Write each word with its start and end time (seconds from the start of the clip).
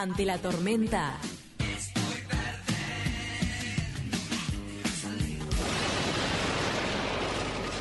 Ante 0.00 0.24
la 0.24 0.38
tormenta. 0.38 1.18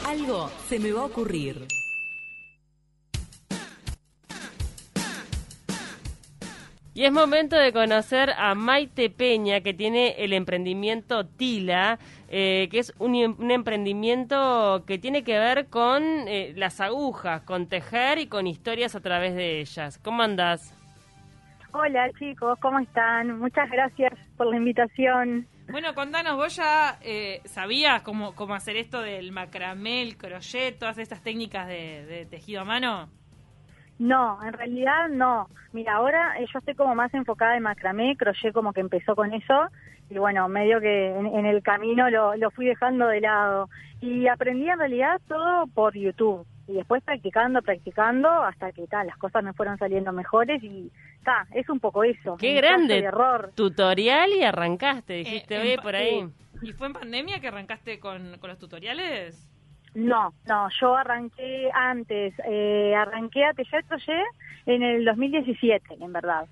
Algo 0.06 0.52
se 0.68 0.80
me 0.80 0.92
va 0.92 1.04
a 1.04 1.06
ocurrir. 1.06 1.66
Y 6.94 7.06
es 7.06 7.12
momento 7.14 7.56
de 7.56 7.72
conocer 7.72 8.32
a 8.32 8.54
Maite 8.54 9.10
Peña, 9.10 9.62
que 9.62 9.74
tiene 9.74 10.16
el 10.18 10.34
emprendimiento 10.34 11.26
Tila, 11.26 12.00
eh, 12.28 12.68
que 12.70 12.80
es 12.80 12.94
un, 13.00 13.16
emprendimiento 13.50 14.84
que 14.86 14.98
tiene 14.98 15.24
que 15.24 15.40
ver 15.40 15.68
con 15.68 16.04
eh, 16.28 16.52
las 16.58 16.82
agujas, 16.82 17.44
con 17.44 17.68
tejer 17.68 18.20
y 18.20 18.28
con 18.28 18.46
historias 18.46 18.94
a 18.96 19.00
través 19.00 19.36
de 19.36 19.62
ellas. 19.62 19.98
¿Cómo 20.04 20.22
andás? 20.22 20.74
Hola 21.72 22.10
chicos, 22.18 22.58
¿cómo 22.60 22.80
están? 22.80 23.38
Muchas 23.38 23.70
gracias 23.70 24.14
por 24.38 24.48
la 24.48 24.58
invitación. 24.58 25.48
Bueno, 25.70 25.94
contanos, 25.94 26.36
vos 26.36 26.56
ya 26.56 26.98
eh, 27.02 27.42
sabías 27.46 28.02
cómo, 28.02 28.34
cómo 28.34 28.56
hacer 28.56 28.76
esto 28.76 29.02
del 29.02 29.32
macramé, 29.32 30.02
el 30.02 30.18
crochet, 30.18 30.80
todas 30.80 30.98
estas 30.98 31.22
técnicas 31.22 31.68
de, 31.68 32.06
de 32.08 32.26
tejido 32.26 32.62
a 32.62 32.66
mano. 32.66 33.10
No, 34.00 34.40
en 34.44 34.54
realidad 34.54 35.10
no. 35.10 35.48
Mira, 35.72 35.98
ahora 35.98 36.40
eh, 36.40 36.48
yo 36.52 36.58
estoy 36.58 36.74
como 36.74 36.96
más 36.96 37.14
enfocada 37.14 37.56
en 37.56 37.62
macramé, 37.62 38.18
crochet 38.18 38.52
como 38.52 38.74
que 38.74 38.82
empezó 38.82 39.16
con 39.16 39.32
eso 39.32 39.70
y 40.10 40.18
bueno, 40.18 40.50
medio 40.50 40.80
que 40.80 41.10
en, 41.10 41.28
en 41.28 41.46
el 41.46 41.62
camino 41.62 42.10
lo, 42.10 42.36
lo, 42.36 42.50
fui 42.50 42.66
dejando 42.66 43.06
de 43.08 43.22
lado. 43.22 43.70
Y 44.02 44.28
aprendí 44.28 44.68
en 44.68 44.80
realidad 44.80 45.22
todo 45.28 45.68
por 45.68 45.96
YouTube 45.96 46.48
y 46.70 46.74
después 46.74 47.04
practicando, 47.04 47.62
practicando 47.64 48.30
hasta 48.30 48.72
que 48.72 48.86
tal, 48.86 49.08
las 49.08 49.18
cosas 49.18 49.44
me 49.44 49.54
fueron 49.54 49.78
saliendo 49.80 50.12
mejores 50.14 50.64
y 50.64 50.92
ta, 51.24 51.48
es 51.52 51.68
un 51.68 51.80
poco 51.80 52.04
eso. 52.04 52.38
Qué 52.38 52.54
grande 52.54 53.00
error. 53.00 53.52
tutorial 53.56 54.30
y 54.32 54.44
arrancaste, 54.44 55.14
dijiste, 55.14 55.56
eh, 55.56 55.62
oye, 55.62 55.78
por 55.80 55.96
ahí. 55.96 56.30
¿Y 56.62 56.74
fue 56.74 56.88
en 56.88 56.94
pandemia 56.94 57.40
que 57.40 57.48
arrancaste 57.48 58.00
con, 58.00 58.38
con 58.38 58.50
los 58.52 58.60
tutoriales? 58.60 59.50
No, 59.96 60.34
no, 60.48 60.68
yo 60.80 60.96
arranqué 60.96 61.72
antes, 61.74 62.36
eh, 62.46 62.94
arranqué 62.96 63.46
a 63.46 63.54
tejer 63.54 63.84
crochet 63.86 64.26
en 64.68 64.84
el 64.84 65.04
2017, 65.06 65.96
en 66.00 66.14
verdad. 66.14 66.46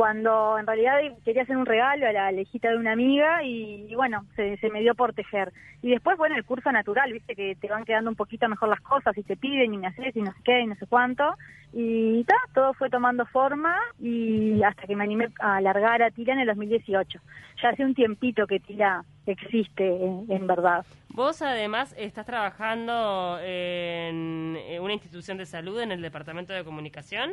Cuando 0.00 0.58
en 0.58 0.66
realidad 0.66 0.94
quería 1.26 1.42
hacer 1.42 1.58
un 1.58 1.66
regalo 1.66 2.08
a 2.08 2.12
la 2.12 2.32
lejita 2.32 2.70
de 2.70 2.78
una 2.78 2.92
amiga 2.92 3.44
y, 3.44 3.94
bueno, 3.94 4.24
se, 4.34 4.56
se, 4.56 4.70
me 4.70 4.80
dio 4.80 4.94
por 4.94 5.12
tejer. 5.12 5.52
Y 5.82 5.90
después, 5.90 6.16
bueno, 6.16 6.36
el 6.36 6.44
curso 6.46 6.72
natural, 6.72 7.12
viste 7.12 7.36
que 7.36 7.54
te 7.56 7.68
van 7.68 7.84
quedando 7.84 8.08
un 8.08 8.16
poquito 8.16 8.48
mejor 8.48 8.70
las 8.70 8.80
cosas 8.80 9.14
y 9.18 9.22
te 9.22 9.36
piden 9.36 9.74
y 9.74 9.76
me 9.76 9.88
haces 9.88 10.16
y 10.16 10.22
no 10.22 10.32
sé 10.32 10.38
qué 10.42 10.62
y 10.62 10.66
no 10.68 10.74
sé 10.76 10.86
cuánto. 10.86 11.34
Y 11.74 12.24
ta, 12.24 12.34
todo 12.54 12.72
fue 12.72 12.88
tomando 12.88 13.26
forma 13.26 13.76
y 14.00 14.62
hasta 14.62 14.86
que 14.86 14.96
me 14.96 15.04
animé 15.04 15.28
a 15.38 15.56
alargar 15.56 16.02
a 16.02 16.10
Tila 16.10 16.32
en 16.32 16.38
el 16.38 16.46
2018. 16.46 17.20
Ya 17.62 17.68
hace 17.68 17.84
un 17.84 17.94
tiempito 17.94 18.46
que 18.46 18.58
Tila 18.58 19.04
existe 19.26 19.86
en, 19.86 20.24
en 20.30 20.46
verdad. 20.46 20.82
Vos 21.10 21.42
además 21.42 21.94
estás 21.98 22.24
trabajando 22.24 23.38
en 23.42 24.56
una 24.80 24.94
institución 24.94 25.36
de 25.36 25.44
salud 25.44 25.78
en 25.78 25.92
el 25.92 26.00
departamento 26.00 26.54
de 26.54 26.64
comunicación. 26.64 27.32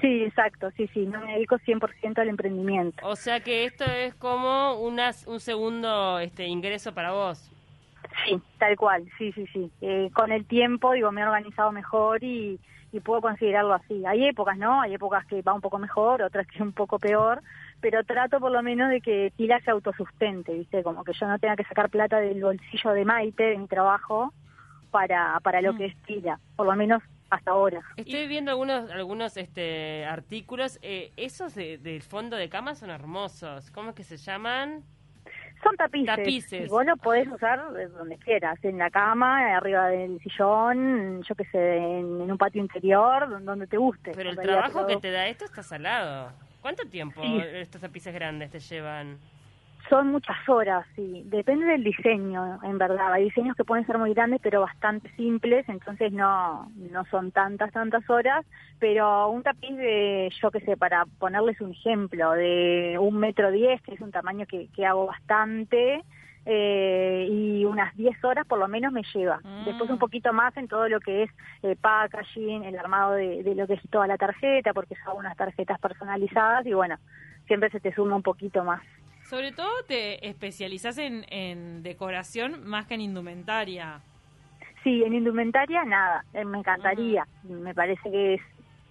Sí, 0.00 0.24
exacto, 0.24 0.70
sí, 0.76 0.88
sí, 0.88 1.06
no 1.06 1.20
me 1.20 1.34
dedico 1.34 1.58
100% 1.58 2.18
al 2.18 2.28
emprendimiento. 2.28 3.06
O 3.06 3.14
sea 3.16 3.40
que 3.40 3.64
esto 3.64 3.84
es 3.84 4.14
como 4.14 4.74
unas, 4.80 5.26
un 5.26 5.38
segundo 5.38 6.18
este, 6.18 6.46
ingreso 6.46 6.92
para 6.92 7.12
vos. 7.12 7.50
Sí, 8.24 8.40
tal 8.58 8.76
cual, 8.76 9.04
sí, 9.18 9.32
sí, 9.32 9.46
sí. 9.52 9.70
Eh, 9.80 10.10
con 10.12 10.32
el 10.32 10.44
tiempo, 10.44 10.92
digo, 10.92 11.12
me 11.12 11.20
he 11.20 11.24
organizado 11.24 11.72
mejor 11.72 12.22
y, 12.24 12.58
y 12.92 13.00
puedo 13.00 13.20
considerarlo 13.20 13.74
así. 13.74 14.04
Hay 14.06 14.26
épocas, 14.26 14.56
¿no? 14.58 14.80
Hay 14.80 14.94
épocas 14.94 15.24
que 15.26 15.42
va 15.42 15.54
un 15.54 15.60
poco 15.60 15.78
mejor, 15.78 16.22
otras 16.22 16.46
que 16.46 16.62
un 16.62 16.72
poco 16.72 16.98
peor, 16.98 17.42
pero 17.80 18.04
trato 18.04 18.38
por 18.38 18.52
lo 18.52 18.62
menos 18.62 18.90
de 18.90 19.00
que 19.00 19.32
Tila 19.36 19.60
se 19.60 19.70
autosustente, 19.70 20.52
¿viste? 20.52 20.82
Como 20.82 21.02
que 21.04 21.12
yo 21.12 21.26
no 21.26 21.38
tenga 21.38 21.56
que 21.56 21.64
sacar 21.64 21.90
plata 21.90 22.18
del 22.18 22.42
bolsillo 22.42 22.90
de 22.92 23.04
Maite, 23.04 23.44
de 23.44 23.58
mi 23.58 23.66
trabajo, 23.66 24.32
para, 24.90 25.40
para 25.42 25.62
lo 25.62 25.72
mm. 25.72 25.78
que 25.78 25.86
es 25.86 25.96
Tila, 26.02 26.38
por 26.54 26.66
lo 26.66 26.76
menos 26.76 27.02
hasta 27.32 27.50
ahora. 27.50 27.80
Estoy 27.96 28.26
viendo 28.28 28.50
algunos 28.50 28.90
algunos 28.90 29.36
este 29.36 30.04
artículos, 30.04 30.78
eh, 30.82 31.12
esos 31.16 31.54
del 31.54 31.82
de 31.82 32.00
fondo 32.00 32.36
de 32.36 32.48
cama 32.48 32.74
son 32.74 32.90
hermosos, 32.90 33.70
¿cómo 33.70 33.90
es 33.90 33.96
que 33.96 34.04
se 34.04 34.18
llaman? 34.18 34.82
Son 35.62 35.76
tapices. 35.76 36.16
tapices. 36.16 36.66
Y 36.66 36.68
vos 36.68 36.84
lo 36.84 36.96
podés 36.96 37.26
usar 37.28 37.62
donde 37.92 38.18
quieras, 38.18 38.58
en 38.64 38.78
la 38.78 38.90
cama, 38.90 39.56
arriba 39.56 39.88
del 39.88 40.20
sillón, 40.20 41.22
yo 41.22 41.34
qué 41.34 41.44
sé, 41.46 41.76
en, 41.76 42.20
en 42.20 42.32
un 42.32 42.36
patio 42.36 42.60
interior, 42.60 43.42
donde 43.44 43.66
te 43.66 43.76
guste. 43.76 44.12
Pero 44.14 44.30
el 44.30 44.36
trabajo 44.36 44.86
que 44.86 44.96
te 44.96 45.10
da 45.10 45.28
esto 45.28 45.44
está 45.44 45.62
salado. 45.62 46.32
¿Cuánto 46.60 46.84
tiempo 46.88 47.22
sí. 47.22 47.40
estos 47.54 47.80
tapices 47.80 48.12
grandes 48.12 48.50
te 48.50 48.58
llevan? 48.58 49.18
Son 49.92 50.10
muchas 50.10 50.48
horas, 50.48 50.86
sí. 50.96 51.22
Depende 51.26 51.66
del 51.66 51.84
diseño, 51.84 52.58
en 52.62 52.78
verdad. 52.78 53.12
Hay 53.12 53.24
diseños 53.24 53.54
que 53.54 53.62
pueden 53.62 53.84
ser 53.84 53.98
muy 53.98 54.14
grandes, 54.14 54.40
pero 54.42 54.62
bastante 54.62 55.14
simples, 55.16 55.68
entonces 55.68 56.10
no, 56.14 56.72
no 56.90 57.04
son 57.10 57.30
tantas, 57.30 57.70
tantas 57.72 58.08
horas. 58.08 58.46
Pero 58.78 59.28
un 59.28 59.42
tapiz 59.42 59.76
de, 59.76 60.32
yo 60.40 60.50
qué 60.50 60.60
sé, 60.60 60.78
para 60.78 61.04
ponerles 61.18 61.60
un 61.60 61.72
ejemplo, 61.72 62.32
de 62.32 62.96
un 62.98 63.18
metro 63.18 63.50
diez, 63.50 63.82
que 63.82 63.92
es 63.92 64.00
un 64.00 64.12
tamaño 64.12 64.46
que, 64.46 64.68
que 64.68 64.86
hago 64.86 65.04
bastante, 65.04 66.02
eh, 66.46 67.28
y 67.30 67.66
unas 67.66 67.94
10 67.94 68.24
horas 68.24 68.46
por 68.46 68.60
lo 68.60 68.68
menos 68.68 68.94
me 68.94 69.02
lleva. 69.12 69.40
Mm. 69.44 69.66
Después 69.66 69.90
un 69.90 69.98
poquito 69.98 70.32
más 70.32 70.56
en 70.56 70.68
todo 70.68 70.88
lo 70.88 71.00
que 71.00 71.24
es 71.24 71.30
eh, 71.62 71.76
packaging, 71.78 72.64
el 72.64 72.78
armado 72.78 73.12
de, 73.12 73.42
de, 73.42 73.54
lo 73.54 73.66
que 73.66 73.74
es 73.74 73.82
toda 73.90 74.06
la 74.06 74.16
tarjeta, 74.16 74.72
porque 74.72 74.96
son 75.04 75.18
unas 75.18 75.36
tarjetas 75.36 75.78
personalizadas 75.78 76.64
y 76.64 76.72
bueno, 76.72 76.96
siempre 77.46 77.68
se 77.68 77.78
te 77.78 77.92
suma 77.92 78.16
un 78.16 78.22
poquito 78.22 78.64
más. 78.64 78.80
Sobre 79.32 79.52
todo 79.52 79.70
te 79.88 80.28
especializas 80.28 80.98
en, 80.98 81.24
en 81.30 81.82
decoración 81.82 82.68
más 82.68 82.84
que 82.84 82.96
en 82.96 83.00
indumentaria. 83.00 84.02
Sí, 84.84 85.02
en 85.02 85.14
indumentaria 85.14 85.86
nada, 85.86 86.22
eh, 86.34 86.44
me 86.44 86.58
encantaría, 86.58 87.26
uh 87.44 87.48
-huh. 87.48 87.60
me 87.60 87.74
parece 87.74 88.10
que 88.10 88.34
es 88.34 88.42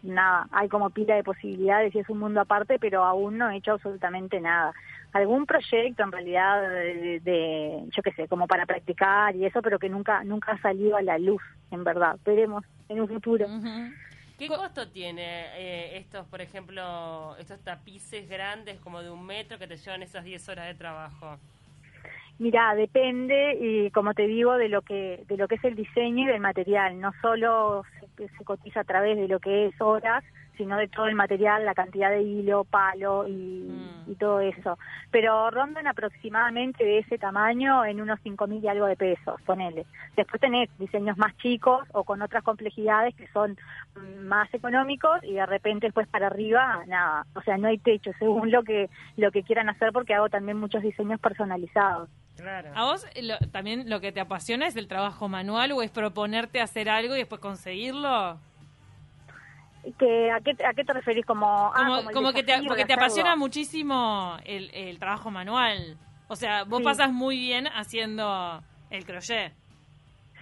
nada, 0.01 0.47
hay 0.51 0.67
como 0.67 0.89
pila 0.89 1.13
de 1.13 1.23
posibilidades 1.23 1.93
y 1.93 1.99
es 1.99 2.09
un 2.09 2.17
mundo 2.17 2.41
aparte, 2.41 2.79
pero 2.79 3.03
aún 3.03 3.37
no 3.37 3.51
he 3.51 3.57
hecho 3.57 3.73
absolutamente 3.73 4.41
nada. 4.41 4.73
Algún 5.13 5.45
proyecto 5.45 6.01
en 6.01 6.11
realidad 6.11 6.59
de, 6.69 7.19
de 7.19 7.83
yo 7.91 8.01
qué 8.01 8.11
sé, 8.13 8.27
como 8.27 8.47
para 8.47 8.65
practicar 8.65 9.35
y 9.35 9.45
eso, 9.45 9.61
pero 9.61 9.77
que 9.77 9.89
nunca 9.89 10.23
nunca 10.23 10.53
ha 10.53 10.57
salido 10.57 10.97
a 10.97 11.03
la 11.03 11.19
luz, 11.19 11.43
en 11.69 11.83
verdad. 11.83 12.17
Veremos 12.25 12.63
en 12.89 12.99
un 12.99 13.07
futuro. 13.07 13.45
Uh 13.45 13.61
-huh. 13.61 13.93
¿Qué 14.41 14.47
costo 14.47 14.87
tiene 14.87 15.21
eh, 15.55 15.97
estos, 15.97 16.25
por 16.25 16.41
ejemplo, 16.41 17.35
estos 17.37 17.59
tapices 17.59 18.27
grandes 18.27 18.79
como 18.79 19.03
de 19.03 19.11
un 19.11 19.23
metro 19.23 19.59
que 19.59 19.67
te 19.67 19.77
llevan 19.77 20.01
esas 20.01 20.23
10 20.23 20.49
horas 20.49 20.65
de 20.65 20.73
trabajo? 20.73 21.37
Mira, 22.39 22.73
depende 22.73 23.55
y 23.61 23.91
como 23.91 24.15
te 24.15 24.25
digo 24.25 24.57
de 24.57 24.67
lo 24.67 24.81
que 24.81 25.23
de 25.27 25.37
lo 25.37 25.47
que 25.47 25.55
es 25.55 25.63
el 25.63 25.75
diseño 25.75 26.23
y 26.23 26.25
del 26.25 26.39
material. 26.39 26.99
No 26.99 27.11
solo 27.21 27.83
se, 28.17 28.29
se 28.29 28.43
cotiza 28.43 28.79
a 28.79 28.83
través 28.83 29.15
de 29.15 29.27
lo 29.27 29.39
que 29.39 29.67
es 29.67 29.79
horas, 29.79 30.23
sino 30.61 30.77
de 30.77 30.87
todo 30.87 31.07
el 31.07 31.15
material, 31.15 31.65
la 31.65 31.73
cantidad 31.73 32.11
de 32.11 32.21
hilo, 32.21 32.65
palo 32.65 33.27
y, 33.27 33.31
mm. 33.31 34.11
y 34.11 34.15
todo 34.15 34.41
eso. 34.41 34.77
Pero 35.09 35.49
rondan 35.49 35.87
aproximadamente 35.87 36.83
de 36.83 36.99
ese 36.99 37.17
tamaño 37.17 37.83
en 37.83 37.99
unos 37.99 38.19
5.000 38.19 38.61
y 38.61 38.67
algo 38.67 38.85
de 38.85 38.95
pesos, 38.95 39.41
ponele. 39.43 39.87
Después 40.15 40.39
tenés 40.39 40.69
diseños 40.77 41.17
más 41.17 41.35
chicos 41.37 41.87
o 41.93 42.03
con 42.03 42.21
otras 42.21 42.43
complejidades 42.43 43.15
que 43.15 43.27
son 43.29 43.57
más 44.19 44.53
económicos 44.53 45.19
y 45.23 45.33
de 45.33 45.45
repente 45.47 45.87
después 45.87 46.07
para 46.07 46.27
arriba, 46.27 46.83
nada. 46.85 47.25
O 47.33 47.41
sea, 47.41 47.57
no 47.57 47.67
hay 47.67 47.79
techo 47.79 48.11
según 48.19 48.51
lo 48.51 48.61
que, 48.61 48.87
lo 49.17 49.31
que 49.31 49.41
quieran 49.41 49.67
hacer 49.67 49.91
porque 49.91 50.13
hago 50.13 50.29
también 50.29 50.59
muchos 50.59 50.83
diseños 50.83 51.19
personalizados. 51.19 52.07
Claro. 52.37 52.69
¿A 52.75 52.85
vos 52.85 53.07
lo, 53.19 53.39
también 53.49 53.89
lo 53.89 53.99
que 53.99 54.11
te 54.11 54.19
apasiona 54.19 54.67
es 54.67 54.75
el 54.75 54.87
trabajo 54.87 55.27
manual 55.27 55.71
o 55.71 55.81
es 55.81 55.89
proponerte 55.89 56.61
hacer 56.61 56.87
algo 56.87 57.15
y 57.15 57.19
después 57.19 57.41
conseguirlo? 57.41 58.39
Que, 59.97 60.31
¿a, 60.31 60.39
qué, 60.41 60.55
¿A 60.65 60.73
qué 60.73 60.83
te 60.83 60.93
referís? 60.93 61.25
Como, 61.25 61.45
como, 61.45 61.95
ah, 61.95 62.01
como, 62.03 62.11
como 62.11 62.33
que 62.33 62.43
te, 62.43 62.53
porque 62.67 62.85
te 62.85 62.93
apasiona 62.93 63.35
muchísimo 63.35 64.37
el, 64.45 64.69
el, 64.73 64.99
trabajo 64.99 65.31
manual. 65.31 65.97
O 66.27 66.35
sea, 66.35 66.63
vos 66.63 66.79
sí. 66.79 66.85
pasas 66.85 67.11
muy 67.11 67.37
bien 67.37 67.67
haciendo 67.67 68.61
el 68.89 69.05
crochet. 69.05 69.53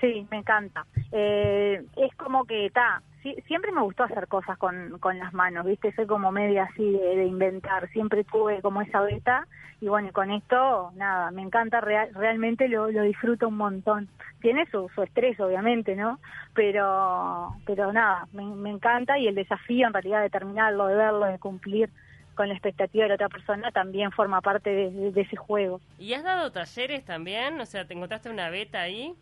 Sí, 0.02 0.28
me 0.30 0.38
encanta. 0.38 0.86
Eh, 1.12 1.84
es 1.96 2.16
como 2.16 2.46
que 2.46 2.66
está. 2.68 3.02
Sí, 3.24 3.36
siempre 3.48 3.72
me 3.72 3.82
gustó 3.82 4.04
hacer 4.04 4.28
cosas 4.28 4.58
con, 4.58 4.98
con 5.00 5.20
las 5.20 5.34
manos, 5.34 5.66
¿viste? 5.66 5.94
Soy 5.94 6.06
como 6.06 6.32
media 6.32 6.70
así 6.72 6.92
de, 6.92 7.18
de, 7.18 7.26
inventar. 7.26 7.90
Siempre 7.90 8.24
tuve 8.24 8.62
como 8.62 8.82
esa 8.82 9.02
beta. 9.02 9.46
Y 9.82 9.88
bueno, 9.88 10.12
con 10.12 10.30
esto, 10.32 10.92
nada, 10.96 11.32
me 11.32 11.42
encanta, 11.42 11.80
real, 11.80 12.10
realmente 12.14 12.68
lo, 12.68 12.92
lo 12.92 13.04
disfruto 13.04 13.48
un 13.48 13.58
montón. 13.58 14.10
Tiene 14.42 14.66
su, 14.70 14.90
su 14.94 15.04
estrés, 15.04 15.40
obviamente, 15.40 15.96
¿no? 15.96 16.20
Pero, 16.54 17.56
pero 17.66 17.94
nada, 17.94 18.28
me, 18.34 18.44
me 18.44 18.70
encanta 18.70 19.18
y 19.18 19.28
el 19.28 19.36
desafío 19.36 19.88
en 19.88 19.94
realidad 19.94 20.22
de 20.22 20.30
terminarlo, 20.30 20.88
de 20.88 20.96
verlo, 20.96 21.26
de 21.26 21.40
cumplir 21.40 21.90
con 22.36 22.48
la 22.48 22.54
expectativa 22.54 23.04
de 23.04 23.10
la 23.10 23.16
otra 23.16 23.30
persona 23.30 23.72
también 23.72 24.12
forma 24.12 24.42
parte 24.42 24.70
de, 24.70 24.92
de, 24.92 25.12
de 25.12 25.22
ese 25.22 25.36
juego. 25.36 25.82
¿Y 25.98 26.14
has 26.14 26.24
dado 26.24 26.52
talleres 26.52 27.04
también? 27.06 27.60
O 27.60 27.66
sea, 27.66 27.86
¿te 27.86 27.94
encontraste 27.94 28.30
una 28.30 28.50
beta 28.50 28.82
ahí? 28.82 29.14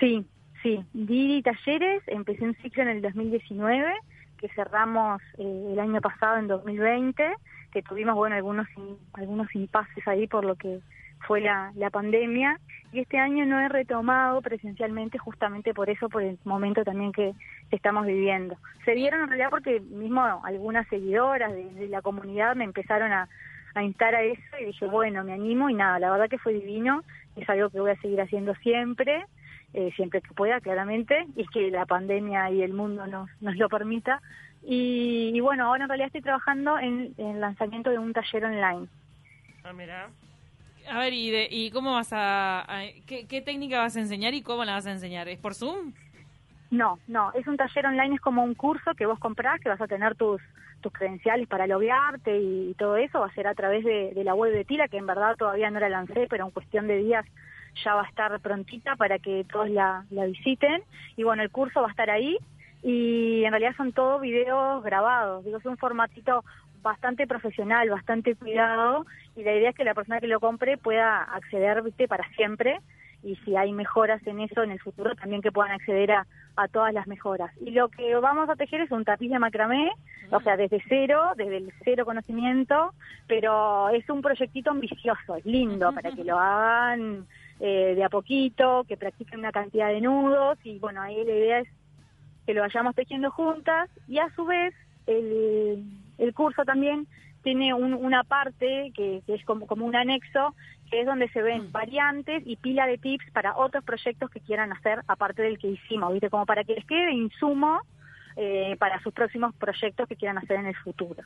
Sí, 0.00 0.26
sí. 0.62 0.84
Di 0.92 1.42
talleres, 1.42 2.02
empecé 2.06 2.44
un 2.44 2.54
ciclo 2.56 2.82
en 2.82 2.88
el 2.88 3.02
2019 3.02 3.94
que 4.38 4.48
cerramos 4.48 5.22
eh, 5.38 5.68
el 5.72 5.78
año 5.78 6.00
pasado 6.00 6.38
en 6.38 6.48
2020 6.48 7.32
que 7.72 7.82
tuvimos, 7.82 8.14
bueno, 8.14 8.36
algunos, 8.36 8.68
algunos 9.14 9.54
impases 9.54 10.06
ahí 10.06 10.26
por 10.26 10.44
lo 10.44 10.56
que 10.56 10.80
fue 11.26 11.40
la, 11.40 11.72
la 11.76 11.90
pandemia 11.90 12.58
y 12.92 13.00
este 13.00 13.18
año 13.18 13.46
no 13.46 13.58
he 13.58 13.68
retomado 13.68 14.42
presencialmente 14.42 15.18
justamente 15.18 15.72
por 15.72 15.88
eso, 15.88 16.08
por 16.08 16.22
el 16.22 16.38
momento 16.44 16.84
también 16.84 17.12
que, 17.12 17.34
estamos 17.70 18.04
viviendo. 18.04 18.58
Se 18.84 18.92
dieron 18.92 19.22
en 19.22 19.28
realidad 19.28 19.48
porque 19.48 19.80
mismo 19.80 20.22
algunas 20.44 20.86
seguidoras 20.88 21.50
de, 21.54 21.88
la 21.88 22.02
comunidad 22.02 22.54
me 22.54 22.64
empezaron 22.64 23.10
a, 23.12 23.28
instar 23.80 24.14
a 24.14 24.22
eso 24.22 24.42
y 24.60 24.66
dije, 24.66 24.84
bueno, 24.84 25.24
me 25.24 25.32
animo 25.32 25.70
y 25.70 25.74
nada, 25.74 25.98
la 25.98 26.10
verdad 26.10 26.28
que 26.28 26.36
fue 26.36 26.52
divino, 26.52 27.02
es 27.34 27.48
algo 27.48 27.70
que 27.70 27.80
voy 27.80 27.92
a 27.92 28.00
seguir 28.02 28.20
haciendo 28.20 28.54
siempre, 28.56 29.24
eh, 29.72 29.90
siempre 29.96 30.20
que 30.20 30.34
pueda, 30.34 30.60
claramente, 30.60 31.24
y 31.34 31.46
que 31.46 31.70
la 31.70 31.86
pandemia 31.86 32.50
y 32.50 32.60
el 32.60 32.74
mundo 32.74 33.06
nos, 33.06 33.30
nos 33.40 33.56
lo 33.56 33.70
permita. 33.70 34.20
Y, 34.64 35.38
bueno, 35.40 35.66
ahora 35.66 35.84
en 35.84 35.88
realidad 35.88 36.06
estoy 36.06 36.22
trabajando 36.22 36.78
en, 36.78 37.14
en 37.18 37.26
el 37.26 37.40
lanzamiento 37.40 37.90
de 37.90 37.98
un 37.98 38.12
taller 38.12 38.44
online. 38.44 38.88
Ah, 39.64 39.72
mira. 39.72 40.08
A 40.90 40.98
ver, 40.98 41.12
¿y, 41.12 41.30
de, 41.30 41.48
y 41.50 41.70
cómo 41.70 41.92
vas 41.92 42.10
a, 42.12 42.66
qué, 43.06 43.42
técnica 43.42 43.78
vas 43.78 43.96
a 43.96 44.00
enseñar 44.00 44.34
y 44.34 44.42
cómo 44.42 44.64
la 44.64 44.74
vas 44.74 44.86
a 44.86 44.92
enseñar? 44.92 45.28
¿Es 45.28 45.38
por 45.38 45.54
Zoom? 45.54 45.92
No, 46.70 46.98
no, 47.06 47.32
es 47.34 47.46
un 47.46 47.56
taller 47.56 47.86
online, 47.86 48.14
es 48.16 48.20
como 48.20 48.42
un 48.42 48.54
curso 48.54 48.94
que 48.94 49.06
vos 49.06 49.18
comprás, 49.18 49.60
que 49.60 49.68
vas 49.68 49.80
a 49.80 49.86
tener 49.86 50.14
tus, 50.14 50.40
tus 50.80 50.92
credenciales 50.92 51.46
para 51.46 51.66
loguearte 51.66 52.38
y, 52.38 52.74
todo 52.74 52.96
eso, 52.96 53.20
va 53.20 53.26
a 53.26 53.34
ser 53.34 53.46
a 53.46 53.54
través 53.54 53.84
de, 53.84 54.12
la 54.24 54.34
web 54.34 54.52
de 54.52 54.64
Tila, 54.64 54.88
que 54.88 54.96
en 54.96 55.06
verdad 55.06 55.36
todavía 55.36 55.70
no 55.70 55.80
la 55.80 55.88
lancé, 55.88 56.26
pero 56.28 56.46
en 56.46 56.50
cuestión 56.50 56.88
de 56.88 56.96
días 56.96 57.26
ya 57.84 57.94
va 57.94 58.02
a 58.02 58.08
estar 58.08 58.40
prontita 58.40 58.96
para 58.96 59.18
que 59.18 59.44
todos 59.50 59.70
la, 59.70 60.04
la 60.10 60.26
visiten. 60.26 60.82
Y 61.16 61.22
bueno, 61.22 61.42
el 61.42 61.50
curso 61.50 61.80
va 61.80 61.88
a 61.88 61.90
estar 61.90 62.10
ahí 62.10 62.38
y 62.82 63.44
en 63.44 63.50
realidad 63.50 63.76
son 63.76 63.92
todos 63.92 64.20
videos 64.20 64.82
grabados, 64.82 65.44
digo, 65.44 65.58
es 65.58 65.66
un 65.66 65.76
formatito 65.76 66.44
bastante 66.82 67.26
profesional, 67.26 67.88
bastante 67.90 68.34
cuidado 68.34 69.06
y 69.36 69.44
la 69.44 69.54
idea 69.54 69.70
es 69.70 69.76
que 69.76 69.84
la 69.84 69.94
persona 69.94 70.20
que 70.20 70.26
lo 70.26 70.40
compre 70.40 70.76
pueda 70.76 71.22
acceder, 71.22 71.80
viste, 71.82 72.08
para 72.08 72.28
siempre 72.34 72.80
y 73.22 73.36
si 73.36 73.56
hay 73.56 73.72
mejoras 73.72 74.24
en 74.26 74.40
eso 74.40 74.62
en 74.62 74.72
el 74.72 74.80
futuro 74.80 75.14
también 75.14 75.42
que 75.42 75.52
puedan 75.52 75.72
acceder 75.72 76.10
a, 76.10 76.26
todas 76.70 76.92
las 76.92 77.06
mejoras. 77.06 77.50
Y 77.60 77.70
lo 77.70 77.88
que 77.88 78.14
vamos 78.16 78.48
a 78.48 78.56
tejer 78.56 78.82
es 78.82 78.90
un 78.90 79.04
tapiz 79.04 79.30
de 79.30 79.38
macramé, 79.38 79.90
o 80.30 80.40
sea, 80.40 80.56
desde 80.56 80.82
cero, 80.88 81.32
desde 81.36 81.56
el 81.56 81.72
cero 81.82 82.04
conocimiento, 82.04 82.92
pero 83.26 83.88
es 83.88 84.08
un 84.10 84.22
proyectito 84.22 84.70
ambicioso, 84.70 85.36
es 85.36 85.46
lindo 85.46 85.92
para 85.92 86.10
que 86.12 86.24
lo 86.24 86.38
hagan 86.38 87.26
eh, 87.58 87.94
de 87.94 88.04
a 88.04 88.08
poquito, 88.08 88.84
que 88.86 88.96
practiquen 88.96 89.40
una 89.40 89.50
cantidad 89.50 89.88
de 89.88 90.00
nudos 90.00 90.58
y 90.64 90.78
bueno, 90.78 91.00
ahí 91.00 91.24
la 91.24 91.32
idea 91.32 91.58
es 91.60 91.68
que 92.46 92.54
lo 92.54 92.62
vayamos 92.62 92.94
tejiendo 92.94 93.30
juntas 93.30 93.90
y 94.08 94.18
a 94.18 94.28
su 94.34 94.44
vez 94.44 94.74
el 95.06 95.84
el 96.22 96.34
curso 96.34 96.64
también 96.64 97.06
tiene 97.42 97.74
una 97.74 98.22
parte 98.22 98.92
que, 98.94 99.20
es 99.26 99.44
como, 99.44 99.66
como, 99.66 99.84
un 99.84 99.96
anexo, 99.96 100.54
que 100.88 101.00
es 101.00 101.06
donde 101.06 101.28
se 101.30 101.42
ven 101.42 101.64
mm. 101.64 101.72
variantes 101.72 102.42
y 102.46 102.54
pila 102.54 102.86
de 102.86 102.98
tips 102.98 103.28
para 103.32 103.56
otros 103.56 103.82
proyectos 103.82 104.30
que 104.30 104.38
quieran 104.38 104.72
hacer 104.72 105.00
aparte 105.08 105.42
del 105.42 105.58
que 105.58 105.68
hicimos, 105.68 106.12
¿viste? 106.12 106.30
Como 106.30 106.46
para 106.46 106.62
que 106.62 106.74
les 106.74 106.84
quede 106.84 107.10
insumo 107.12 107.80
eh, 108.36 108.76
para 108.78 109.02
sus 109.02 109.12
próximos 109.12 109.52
proyectos 109.56 110.08
que 110.08 110.14
quieran 110.14 110.38
hacer 110.38 110.60
en 110.60 110.66
el 110.66 110.76
futuro. 110.76 111.24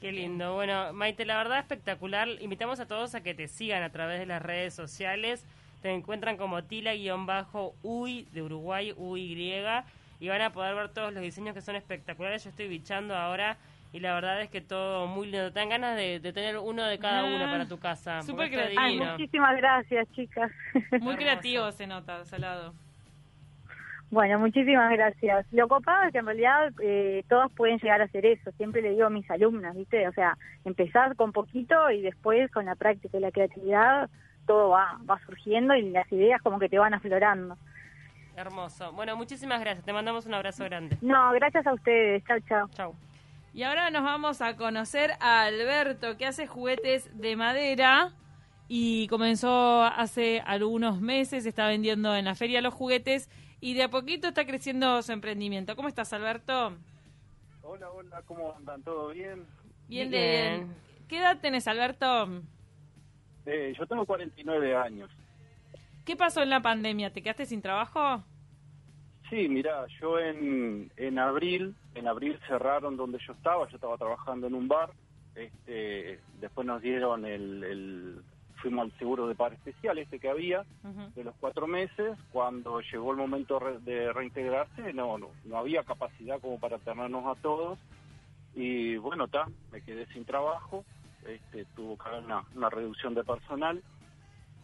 Qué 0.00 0.12
lindo. 0.12 0.54
Bueno, 0.54 0.94
Maite, 0.94 1.26
la 1.26 1.36
verdad 1.36 1.58
espectacular. 1.58 2.26
Invitamos 2.40 2.80
a 2.80 2.86
todos 2.86 3.14
a 3.14 3.22
que 3.22 3.34
te 3.34 3.46
sigan 3.46 3.82
a 3.82 3.90
través 3.90 4.18
de 4.18 4.24
las 4.24 4.40
redes 4.40 4.72
sociales. 4.72 5.44
Te 5.82 5.90
encuentran 5.90 6.38
como 6.38 6.64
tila-uy 6.64 8.28
de 8.32 8.42
Uruguay, 8.42 8.94
UY, 8.96 9.52
y 10.20 10.28
van 10.28 10.42
a 10.42 10.52
poder 10.52 10.74
ver 10.74 10.90
todos 10.90 11.12
los 11.12 11.22
diseños 11.22 11.54
que 11.54 11.62
son 11.62 11.74
espectaculares. 11.76 12.44
Yo 12.44 12.50
estoy 12.50 12.68
bichando 12.68 13.16
ahora 13.16 13.56
y 13.92 14.00
la 14.00 14.14
verdad 14.14 14.40
es 14.42 14.50
que 14.50 14.60
todo 14.60 15.06
muy 15.06 15.26
lindo. 15.26 15.50
Te 15.50 15.58
dan 15.58 15.70
ganas 15.70 15.96
de, 15.96 16.20
tener 16.20 16.58
uno 16.58 16.84
de 16.84 16.98
cada 16.98 17.24
uno 17.24 17.44
para 17.46 17.66
tu 17.66 17.78
casa. 17.78 18.22
Súper 18.22 18.50
creativo. 18.50 19.04
muchísimas 19.04 19.56
gracias, 19.56 20.06
chicas. 20.12 20.52
Muy 21.00 21.16
creativo 21.16 21.72
se 21.72 21.86
nota, 21.86 22.24
Salado. 22.24 22.74
Bueno, 24.10 24.40
muchísimas 24.40 24.90
gracias. 24.90 25.46
Lo 25.52 25.68
copado 25.68 26.02
es 26.02 26.12
que 26.12 26.18
en 26.18 26.26
realidad 26.26 26.72
eh, 26.82 27.24
todos 27.28 27.50
pueden 27.52 27.78
llegar 27.78 28.00
a 28.00 28.04
hacer 28.04 28.26
eso. 28.26 28.50
Siempre 28.52 28.82
le 28.82 28.90
digo 28.90 29.06
a 29.06 29.10
mis 29.10 29.30
alumnas, 29.30 29.76
¿viste? 29.76 30.06
O 30.08 30.12
sea, 30.12 30.36
empezar 30.64 31.14
con 31.14 31.32
poquito 31.32 31.90
y 31.90 32.02
después 32.02 32.50
con 32.50 32.66
la 32.66 32.74
práctica 32.74 33.16
y 33.16 33.20
la 33.20 33.30
creatividad 33.30 34.10
todo 34.46 34.70
va, 34.70 34.98
va 35.08 35.20
surgiendo 35.26 35.76
y 35.76 35.90
las 35.90 36.10
ideas 36.10 36.42
como 36.42 36.58
que 36.58 36.68
te 36.68 36.78
van 36.78 36.92
aflorando. 36.92 37.56
Hermoso. 38.40 38.92
Bueno, 38.92 39.16
muchísimas 39.16 39.60
gracias. 39.60 39.84
Te 39.84 39.92
mandamos 39.92 40.24
un 40.26 40.34
abrazo 40.34 40.64
grande. 40.64 40.96
No, 41.02 41.32
gracias 41.32 41.66
a 41.66 41.74
ustedes. 41.74 42.24
Chao, 42.24 42.38
chao. 42.48 42.68
Chao. 42.70 42.94
Y 43.52 43.64
ahora 43.64 43.90
nos 43.90 44.02
vamos 44.02 44.40
a 44.40 44.56
conocer 44.56 45.12
a 45.20 45.42
Alberto, 45.42 46.16
que 46.16 46.24
hace 46.24 46.46
juguetes 46.46 47.10
de 47.20 47.36
madera 47.36 48.12
y 48.68 49.08
comenzó 49.08 49.82
hace 49.82 50.40
algunos 50.46 51.00
meses, 51.00 51.44
está 51.44 51.66
vendiendo 51.66 52.14
en 52.14 52.24
la 52.24 52.34
feria 52.36 52.60
los 52.60 52.72
juguetes 52.72 53.28
y 53.60 53.74
de 53.74 53.82
a 53.82 53.90
poquito 53.90 54.28
está 54.28 54.46
creciendo 54.46 55.02
su 55.02 55.12
emprendimiento. 55.12 55.74
¿Cómo 55.74 55.88
estás, 55.88 56.12
Alberto? 56.12 56.76
Hola, 57.62 57.90
hola, 57.90 58.22
¿cómo 58.24 58.54
andan? 58.56 58.82
¿Todo 58.82 59.08
bien? 59.08 59.44
Bien, 59.88 60.10
bien. 60.10 60.74
¿Qué 61.08 61.18
edad 61.18 61.40
tenés, 61.40 61.66
Alberto? 61.66 62.28
Eh, 63.44 63.74
yo 63.76 63.86
tengo 63.86 64.06
49 64.06 64.76
años. 64.76 65.10
¿Qué 66.04 66.16
pasó 66.16 66.42
en 66.42 66.50
la 66.50 66.62
pandemia? 66.62 67.12
¿Te 67.12 67.22
quedaste 67.22 67.46
sin 67.46 67.60
trabajo? 67.60 68.22
Sí, 69.30 69.48
mira, 69.48 69.86
yo 70.00 70.18
en, 70.18 70.90
en 70.96 71.18
abril, 71.20 71.76
en 71.94 72.08
abril 72.08 72.38
cerraron 72.48 72.96
donde 72.96 73.18
yo 73.24 73.32
estaba, 73.32 73.68
yo 73.68 73.76
estaba 73.76 73.96
trabajando 73.96 74.48
en 74.48 74.54
un 74.54 74.66
bar, 74.66 74.90
este, 75.36 76.18
después 76.40 76.66
nos 76.66 76.82
dieron 76.82 77.24
el, 77.24 77.62
el 77.62 78.22
fuimos 78.60 78.84
al 78.84 78.98
seguro 78.98 79.28
de 79.28 79.36
par 79.36 79.52
especial 79.52 79.98
este 79.98 80.18
que 80.18 80.28
había 80.28 80.64
de 81.14 81.24
los 81.24 81.34
cuatro 81.40 81.66
meses, 81.66 82.18
cuando 82.32 82.80
llegó 82.80 83.12
el 83.12 83.16
momento 83.16 83.60
de 83.84 84.12
reintegrarse 84.12 84.92
no, 84.92 85.16
no, 85.16 85.28
no 85.44 85.56
había 85.56 85.84
capacidad 85.84 86.40
como 86.40 86.58
para 86.58 86.78
tenernos 86.78 87.24
a 87.24 87.40
todos 87.40 87.78
y 88.54 88.96
bueno, 88.96 89.24
está, 89.26 89.46
me 89.72 89.80
quedé 89.80 90.06
sin 90.06 90.24
trabajo, 90.24 90.84
este, 91.26 91.64
tuvo 91.76 91.96
que 91.96 92.08
haber 92.08 92.24
una, 92.24 92.44
una 92.54 92.68
reducción 92.68 93.14
de 93.14 93.24
personal 93.24 93.80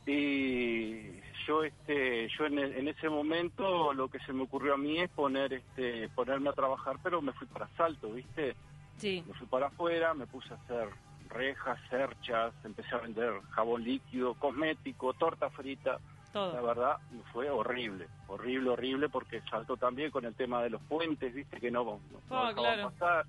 y 0.06 1.20
yo 1.46 1.64
este 1.64 2.28
yo 2.28 2.46
en, 2.46 2.88
ese 2.88 3.08
momento 3.08 3.92
lo 3.92 4.08
que 4.08 4.20
se 4.20 4.32
me 4.32 4.44
ocurrió 4.44 4.74
a 4.74 4.78
mí 4.78 5.00
es 5.00 5.10
poner 5.10 5.52
este 5.52 6.08
ponerme 6.10 6.48
a 6.48 6.52
trabajar 6.52 6.96
pero 7.02 7.20
me 7.20 7.32
fui 7.32 7.46
para 7.48 7.68
Salto 7.76 8.12
viste 8.12 8.54
sí. 8.96 9.24
Me 9.26 9.34
fui 9.34 9.46
para 9.48 9.66
afuera 9.66 10.14
me 10.14 10.26
puse 10.26 10.52
a 10.54 10.56
hacer 10.56 10.88
rejas 11.28 11.78
cerchas 11.90 12.54
empecé 12.64 12.94
a 12.94 12.98
vender 12.98 13.40
jabón 13.50 13.82
líquido 13.82 14.34
cosmético 14.34 15.12
torta 15.14 15.50
frita. 15.50 15.98
Todo. 16.32 16.52
la 16.52 16.60
verdad 16.60 16.96
fue 17.32 17.48
horrible 17.48 18.08
horrible 18.28 18.70
horrible 18.70 19.08
porque 19.08 19.40
Salto 19.50 19.76
también 19.76 20.10
con 20.10 20.24
el 20.24 20.34
tema 20.34 20.62
de 20.62 20.70
los 20.70 20.82
puentes 20.82 21.34
viste 21.34 21.58
que 21.58 21.70
no, 21.70 21.84
no, 21.84 22.00
oh, 22.28 22.54
claro. 22.54 22.90
pasar. 22.90 23.26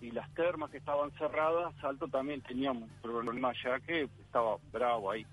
Y 0.00 0.10
las 0.10 0.32
termas 0.34 0.70
que 0.70 0.76
estaban 0.76 1.10
cerradas 1.12 1.74
Salto 1.80 2.06
también 2.08 2.42
tenía 2.42 2.70
un 2.70 2.88
problema 3.02 3.52
ya 3.62 3.80
que 3.80 4.02
estaba 4.22 4.56
bravo 4.72 5.10
ahí 5.10 5.26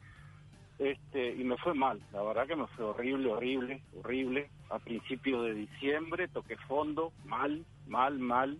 este, 0.81 1.35
y 1.35 1.43
me 1.43 1.57
fue 1.57 1.75
mal, 1.75 2.01
la 2.11 2.23
verdad 2.23 2.47
que 2.47 2.55
me 2.55 2.65
fue 2.65 2.85
horrible, 2.85 3.29
horrible, 3.29 3.83
horrible. 3.99 4.49
A 4.71 4.79
principios 4.79 5.45
de 5.45 5.53
diciembre 5.53 6.27
toqué 6.27 6.57
fondo, 6.67 7.13
mal, 7.23 7.63
mal, 7.85 8.17
mal. 8.17 8.57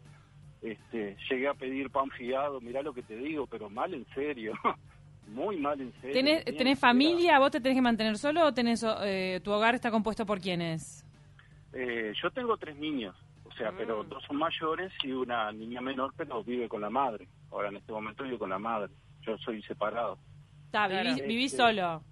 Este, 0.62 1.18
llegué 1.28 1.48
a 1.48 1.56
pedir 1.56 1.90
pan 1.90 2.12
fiado, 2.12 2.62
mirá 2.62 2.84
lo 2.84 2.94
que 2.94 3.02
te 3.02 3.16
digo, 3.16 3.48
pero 3.48 3.72
mal 3.72 3.96
en 3.96 4.06
serio. 4.14 4.54
Muy 5.30 5.58
mal 5.58 5.82
en 5.82 5.92
serio. 5.94 6.14
¿Tenés, 6.14 6.46
¿tenés 6.46 6.80
familia? 6.80 7.40
¿Vos 7.40 7.50
te 7.50 7.60
tenés 7.60 7.76
que 7.76 7.82
mantener 7.82 8.16
solo 8.20 8.46
o 8.46 8.54
tenés, 8.54 8.86
eh, 9.04 9.42
tu 9.44 9.52
hogar 9.52 9.74
está 9.74 9.90
compuesto 9.90 10.24
por 10.24 10.40
quiénes? 10.40 11.04
Eh, 11.74 12.14
yo 12.22 12.30
tengo 12.30 12.56
tres 12.56 12.76
niños, 12.76 13.16
o 13.46 13.52
sea, 13.54 13.72
pero 13.76 14.04
mm. 14.04 14.10
dos 14.10 14.24
son 14.26 14.38
mayores 14.38 14.94
y 15.04 15.12
una 15.12 15.52
niña 15.52 15.82
menor, 15.82 16.14
pero 16.16 16.44
vive 16.44 16.70
con 16.70 16.82
la 16.82 16.92
madre. 16.92 17.28
Ahora 17.50 17.70
en 17.70 17.78
este 17.78 17.92
momento 17.92 18.24
vivo 18.24 18.38
con 18.38 18.52
la 18.52 18.60
madre. 18.60 18.94
Yo 19.22 19.36
soy 19.40 19.64
separado. 19.64 20.20
Está, 20.66 20.88
vivís, 20.88 21.52
este, 21.52 21.58
solo. 21.58 22.04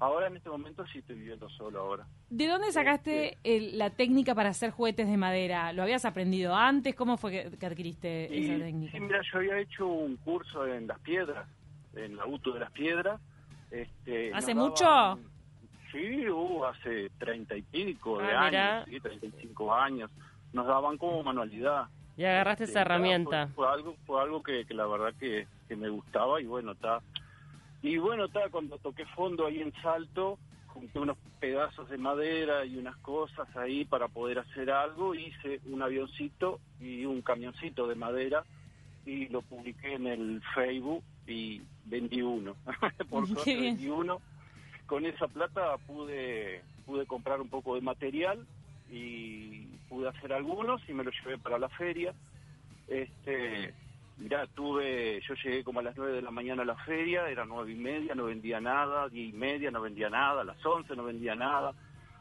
Ahora 0.00 0.28
en 0.28 0.36
este 0.38 0.48
momento 0.48 0.86
sí 0.86 1.00
estoy 1.00 1.16
viviendo 1.16 1.46
solo 1.50 1.78
ahora. 1.78 2.06
¿De 2.30 2.46
dónde 2.46 2.72
sacaste 2.72 3.36
este, 3.44 3.76
la 3.76 3.90
técnica 3.90 4.34
para 4.34 4.48
hacer 4.48 4.70
juguetes 4.70 5.06
de 5.06 5.16
madera? 5.18 5.74
¿Lo 5.74 5.82
habías 5.82 6.06
aprendido 6.06 6.54
antes? 6.54 6.94
¿Cómo 6.94 7.18
fue 7.18 7.50
que, 7.58 7.66
adquiriste 7.66 8.24
esa 8.24 8.64
técnica? 8.64 8.92
Sí, 8.92 9.00
mira, 9.00 9.20
yo 9.30 9.38
había 9.38 9.58
hecho 9.58 9.86
un 9.86 10.16
curso 10.16 10.66
en 10.66 10.86
las 10.86 10.98
piedras, 11.00 11.46
en 11.94 12.16
la 12.16 12.24
UTU 12.24 12.54
de 12.54 12.60
las 12.60 12.70
piedras. 12.70 13.20
Este, 13.70 14.32
¿Hace 14.32 14.54
mucho? 14.54 15.18
sí, 15.92 16.26
uh, 16.30 16.64
hace 16.64 17.10
treinta 17.18 17.54
y 17.54 17.62
pico 17.62 18.20
de 18.20 18.32
ah, 18.32 18.44
años, 18.44 18.88
sí, 18.88 19.00
treinta 19.00 19.26
y 19.26 19.32
cinco 19.38 19.74
años. 19.74 20.10
Nos 20.54 20.66
daban 20.66 20.96
como 20.96 21.22
manualidad. 21.22 21.88
Y 22.16 22.24
agarraste 22.24 22.64
esa 22.64 22.70
este, 22.70 22.80
herramienta. 22.80 23.48
Fue, 23.54 23.68
algo, 23.68 23.94
fue 24.06 24.22
algo 24.22 24.42
que, 24.42 24.64
que 24.64 24.72
la 24.72 24.86
verdad 24.86 25.12
que, 25.20 25.46
que 25.68 25.76
me 25.76 25.90
gustaba 25.90 26.40
y 26.40 26.46
bueno, 26.46 26.72
está 26.72 27.02
y 27.82 27.96
bueno, 27.98 28.26
está 28.26 28.48
cuando 28.50 28.78
toqué 28.78 29.06
fondo 29.06 29.46
ahí 29.46 29.60
en 29.60 29.72
Salto, 29.82 30.38
junté 30.66 30.98
unos 30.98 31.16
pedazos 31.40 31.88
de 31.88 31.98
madera 31.98 32.64
y 32.64 32.76
unas 32.76 32.96
cosas 32.98 33.48
ahí 33.56 33.84
para 33.84 34.08
poder 34.08 34.38
hacer 34.38 34.70
algo, 34.70 35.14
hice 35.14 35.60
un 35.66 35.82
avioncito 35.82 36.60
y 36.80 37.04
un 37.04 37.22
camioncito 37.22 37.86
de 37.86 37.94
madera 37.94 38.44
y 39.06 39.28
lo 39.28 39.42
publiqué 39.42 39.94
en 39.94 40.06
el 40.06 40.42
Facebook 40.54 41.02
y 41.26 41.62
vendí 41.86 42.22
uno. 42.22 42.56
Por 43.10 43.26
suerte 43.26 43.56
vendí 43.56 43.88
uno. 43.88 44.20
Con 44.86 45.06
esa 45.06 45.28
plata 45.28 45.76
pude 45.86 46.62
pude 46.84 47.06
comprar 47.06 47.40
un 47.40 47.48
poco 47.48 47.76
de 47.76 47.80
material 47.80 48.44
y 48.90 49.66
pude 49.88 50.08
hacer 50.08 50.32
algunos 50.32 50.82
y 50.88 50.92
me 50.92 51.04
los 51.04 51.14
llevé 51.22 51.38
para 51.38 51.58
la 51.58 51.68
feria. 51.68 52.12
Este, 52.88 53.72
mirá, 54.20 54.46
tuve, 54.46 55.20
yo 55.26 55.34
llegué 55.34 55.64
como 55.64 55.80
a 55.80 55.82
las 55.82 55.96
9 55.96 56.12
de 56.12 56.22
la 56.22 56.30
mañana 56.30 56.62
a 56.62 56.66
la 56.66 56.76
feria, 56.76 57.28
era 57.28 57.44
nueve 57.44 57.72
y 57.72 57.76
media, 57.76 58.14
no 58.14 58.24
vendía 58.24 58.60
nada, 58.60 59.08
diez 59.08 59.30
y 59.30 59.36
media, 59.36 59.70
no 59.70 59.80
vendía 59.80 60.10
nada, 60.10 60.42
a 60.42 60.44
las 60.44 60.64
11 60.64 60.94
no 60.94 61.04
vendía 61.04 61.34
nada. 61.34 61.72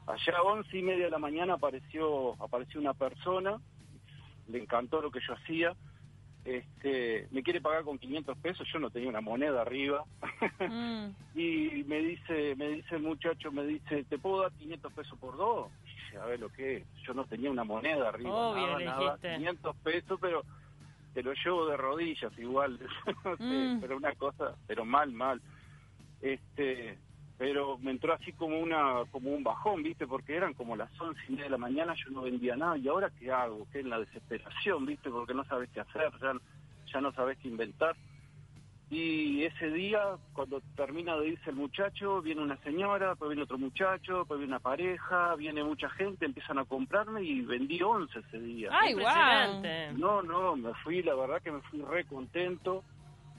Allá 0.08 0.38
a 0.38 0.42
once 0.42 0.76
y 0.76 0.82
media 0.82 1.06
de 1.06 1.12
la 1.12 1.20
mañana 1.20 1.54
apareció, 1.56 2.42
apareció 2.42 2.80
una 2.80 2.94
persona, 2.94 3.60
le 4.48 4.58
encantó 4.60 5.02
lo 5.02 5.12
que 5.12 5.20
yo 5.20 5.34
hacía, 5.34 5.76
este, 6.46 7.28
me 7.32 7.44
quiere 7.44 7.62
pagar 7.62 7.84
con 7.84 8.00
500 8.00 8.38
pesos, 8.38 8.68
yo 8.72 8.80
no 8.80 8.90
tenía 8.90 9.10
una 9.10 9.22
moneda 9.22 9.62
arriba, 9.62 10.04
Mm. 10.60 11.10
y 11.36 11.84
me 11.86 12.00
dice, 12.00 12.56
me 12.56 12.70
dice 12.70 12.96
el 12.96 13.04
muchacho, 13.04 13.52
me 13.52 13.66
dice, 13.66 14.04
¿te 14.06 14.18
puedo 14.18 14.42
dar 14.42 14.52
500 14.54 14.94
pesos 14.94 15.20
por 15.20 15.38
dos? 15.38 15.70
Y 15.84 15.90
dije, 15.90 16.18
a 16.18 16.26
ver 16.26 16.40
lo 16.40 16.50
que 16.50 16.78
es, 16.78 16.84
yo 17.06 17.14
no 17.14 17.26
tenía 17.26 17.52
una 17.52 17.64
moneda 17.64 18.10
arriba, 18.10 18.32
Obvio, 18.34 18.68
nada, 18.68 18.80
nada, 18.80 19.00
dijiste. 19.18 19.36
500 19.36 19.76
pesos, 19.78 20.20
pero 20.22 20.44
te 21.22 21.24
lo 21.24 21.34
llevo 21.34 21.66
de 21.66 21.76
rodillas 21.76 22.32
igual, 22.40 22.80
no 23.26 23.36
sé, 23.38 23.44
Mm. 23.44 23.82
pero 23.82 23.98
una 23.98 24.16
cosa, 24.16 24.56
pero 24.68 24.86
mal, 24.86 25.12
mal. 25.12 25.42
Este, 26.22 26.98
pero 27.38 27.78
me 27.78 27.92
entró 27.92 28.14
así 28.14 28.32
como 28.34 28.60
una 28.60 29.04
como 29.12 29.32
un 29.32 29.44
bajón, 29.44 29.84
¿viste? 29.84 30.08
Porque 30.08 30.36
eran 30.36 30.54
como 30.54 30.76
las 30.76 30.90
once 31.00 31.22
y 31.28 31.32
media 31.32 31.46
de 31.46 31.50
la 31.52 31.58
mañana, 31.58 31.94
yo 31.96 32.12
no 32.12 32.22
vendía 32.22 32.56
nada, 32.56 32.78
¿y 32.78 32.88
ahora 32.88 33.10
qué 33.20 33.32
hago? 33.32 33.68
¿Qué 33.72 33.80
en 33.80 33.90
la 33.90 34.00
desesperación, 34.00 34.86
¿viste? 34.86 35.10
Porque 35.10 35.34
no 35.34 35.44
sabes 35.46 35.70
qué 35.74 35.82
hacer, 35.82 36.10
ya, 36.22 36.34
ya 36.94 37.02
no 37.02 37.12
sabes 37.14 37.38
qué 37.40 37.48
inventar. 37.50 37.96
Y 38.92 39.44
ese 39.44 39.70
día, 39.70 40.00
cuando 40.34 40.62
termina 40.76 41.16
de 41.16 41.30
irse 41.30 41.52
el 41.52 41.56
muchacho, 41.56 42.24
viene 42.24 42.42
una 42.42 42.58
señora, 42.64 43.10
después 43.10 43.30
viene 43.30 43.44
otro 43.44 43.60
muchacho, 43.60 44.20
después 44.20 44.40
viene 44.40 44.54
una 44.54 44.60
pareja, 44.60 45.36
viene 45.36 45.64
mucha 45.64 45.90
gente, 45.92 46.26
empiezan 46.26 46.58
a 46.58 46.66
comprarme 46.66 47.22
y 47.22 47.42
vendí 47.42 47.80
11 47.82 48.18
ese 48.18 48.40
día. 48.40 48.70
Ay, 48.72 48.94
guau. 48.94 49.06
Impresionante. 49.06 49.94
No, 49.94 50.24
no, 50.24 50.56
me 50.56 50.74
fui, 50.84 51.04
la 51.04 51.14
verdad 51.14 51.40
que 51.42 51.52
me 51.52 51.62
fui 51.62 51.82
re 51.82 52.06
contento. 52.06 52.84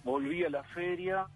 Volví 0.05 0.45
a 0.45 0.51
la 0.51 0.63
feria, 0.63 1.27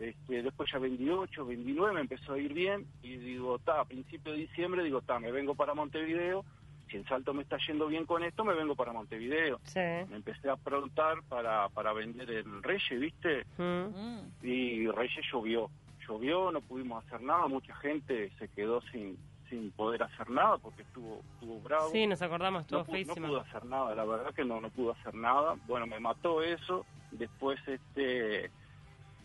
este, 0.00 0.42
después 0.42 0.70
ya 0.72 0.78
vendí 0.78 1.08
8, 1.08 1.44
vendí 1.44 1.72
9, 1.72 1.94
me 1.94 2.00
empezó 2.00 2.32
a 2.32 2.38
ir 2.38 2.54
bien. 2.54 2.86
Y 3.02 3.16
digo, 3.18 3.58
ta, 3.58 3.80
a 3.80 3.84
principio 3.84 4.32
de 4.32 4.38
diciembre, 4.38 4.82
digo, 4.82 5.02
ta, 5.02 5.18
me 5.18 5.30
vengo 5.30 5.54
para 5.54 5.74
Montevideo. 5.74 6.42
Si 6.90 6.96
en 6.96 7.04
Salto 7.06 7.34
me 7.34 7.42
está 7.42 7.58
yendo 7.66 7.86
bien 7.86 8.06
con 8.06 8.22
esto, 8.22 8.44
me 8.44 8.54
vengo 8.54 8.74
para 8.74 8.92
Montevideo. 8.92 9.60
Sí. 9.64 9.80
Me 9.80 10.16
empecé 10.16 10.48
a 10.48 10.54
aprontar 10.54 11.22
para, 11.28 11.68
para 11.68 11.92
vender 11.92 12.30
en 12.30 12.62
Reyes, 12.62 13.00
¿viste? 13.00 13.44
Mm. 13.58 14.46
Y 14.46 14.88
Reyes 14.88 15.24
llovió. 15.30 15.70
Llovió, 16.06 16.50
no 16.50 16.60
pudimos 16.62 17.04
hacer 17.04 17.20
nada, 17.20 17.46
mucha 17.48 17.74
gente 17.76 18.30
se 18.38 18.48
quedó 18.48 18.80
sin, 18.90 19.18
sin 19.48 19.70
poder 19.72 20.02
hacer 20.02 20.30
nada 20.30 20.56
porque 20.58 20.82
estuvo, 20.82 21.20
estuvo 21.34 21.60
bravo 21.60 21.90
Sí, 21.90 22.06
nos 22.06 22.22
acordamos, 22.22 22.62
estuvo 22.62 22.78
no, 22.80 22.86
no 22.86 23.28
pude 23.28 23.40
hacer 23.40 23.64
nada, 23.66 23.94
la 23.94 24.04
verdad 24.04 24.34
que 24.34 24.44
no, 24.44 24.60
no 24.60 24.70
pude 24.70 24.92
hacer 24.92 25.14
nada. 25.14 25.56
Bueno, 25.66 25.86
me 25.86 26.00
mató 26.00 26.42
eso. 26.42 26.86
Después, 27.10 27.58
este, 27.66 28.46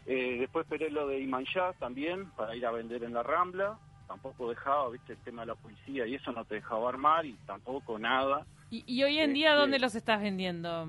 eh, 0.05 0.37
después 0.39 0.65
esperé 0.65 0.89
lo 0.89 1.07
de 1.07 1.19
Imanjá 1.19 1.73
también 1.73 2.29
para 2.31 2.55
ir 2.55 2.65
a 2.65 2.71
vender 2.71 3.03
en 3.03 3.13
la 3.13 3.23
Rambla. 3.23 3.77
Tampoco 4.07 4.49
dejaba, 4.49 4.89
viste, 4.89 5.13
el 5.13 5.19
tema 5.19 5.41
de 5.43 5.47
la 5.47 5.55
policía 5.55 6.05
y 6.05 6.15
eso 6.15 6.31
no 6.31 6.45
te 6.45 6.55
dejaba 6.55 6.89
armar 6.89 7.25
y 7.25 7.33
tampoco 7.45 7.97
nada. 7.97 8.45
¿Y, 8.69 8.83
y 8.87 9.03
hoy 9.03 9.19
en 9.19 9.33
día 9.33 9.49
Este- 9.51 9.59
dónde 9.61 9.79
los 9.79 9.95
estás 9.95 10.21
vendiendo? 10.21 10.87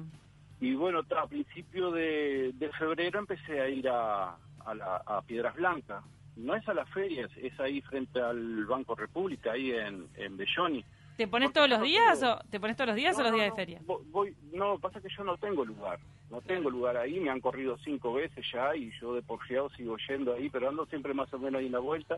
Y 0.60 0.74
bueno, 0.74 1.00
a 1.16 1.26
principio 1.26 1.90
de, 1.90 2.52
de 2.54 2.68
febrero 2.72 3.18
empecé 3.18 3.60
a 3.60 3.68
ir 3.68 3.88
a, 3.88 4.36
a, 4.64 4.74
la- 4.74 5.02
a 5.06 5.22
Piedras 5.22 5.54
Blancas. 5.56 6.02
No 6.36 6.54
es 6.54 6.66
a 6.68 6.74
la 6.74 6.84
feria, 6.86 7.28
es, 7.40 7.60
ahí 7.60 7.80
frente 7.82 8.20
al 8.20 8.64
Banco 8.66 8.94
República, 8.94 9.52
ahí 9.52 9.70
en, 9.70 10.08
en 10.16 10.36
Belloni. 10.36 10.84
¿Te 11.16 11.28
pones 11.28 11.46
Porque 11.48 11.54
todos 11.54 11.70
los 11.70 11.78
no 11.78 11.84
días 11.84 12.18
tengo- 12.18 12.32
o 12.34 12.38
te 12.50 12.58
pones 12.60 12.76
todos 12.76 12.88
los 12.88 12.96
días 12.96 13.14
No, 13.16 13.20
o 13.20 13.22
los 13.22 13.30
no, 13.32 13.36
días 13.38 13.50
de 13.50 13.56
feria? 13.56 13.80
vo- 13.86 14.02
Voy, 14.10 14.34
no, 14.52 14.78
pasa 14.80 15.00
que 15.00 15.08
yo 15.16 15.22
no 15.22 15.36
tengo 15.36 15.64
lugar. 15.64 16.00
No 16.30 16.40
tengo 16.40 16.70
lugar 16.70 16.96
ahí. 16.96 17.20
Me 17.20 17.30
han 17.30 17.40
corrido 17.40 17.78
cinco 17.84 18.14
veces 18.14 18.44
ya 18.52 18.74
y 18.74 18.90
yo 19.00 19.14
de 19.14 19.22
porfiado 19.22 19.70
sigo 19.70 19.96
yendo 20.08 20.34
ahí, 20.34 20.48
pero 20.50 20.68
ando 20.70 20.86
siempre 20.86 21.14
más 21.14 21.32
o 21.32 21.38
menos 21.38 21.60
ahí 21.60 21.66
en 21.66 21.72
la 21.72 21.78
vuelta. 21.78 22.16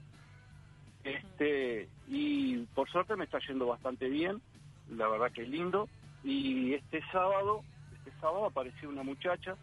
Este, 1.06 1.88
y 2.08 2.58
por 2.74 2.88
suerte 2.90 3.16
me 3.16 3.24
está 3.24 3.38
yendo 3.46 3.66
bastante 3.66 4.08
bien. 4.08 4.40
La 4.90 5.08
verdad 5.08 5.30
que 5.32 5.42
es 5.42 5.48
lindo. 5.48 5.88
Y 6.24 6.74
este 6.74 7.00
sábado, 7.12 7.62
este 7.98 8.10
sábado 8.20 8.46
apareció 8.46 8.88
una 8.88 9.02
muchacha. 9.02 9.56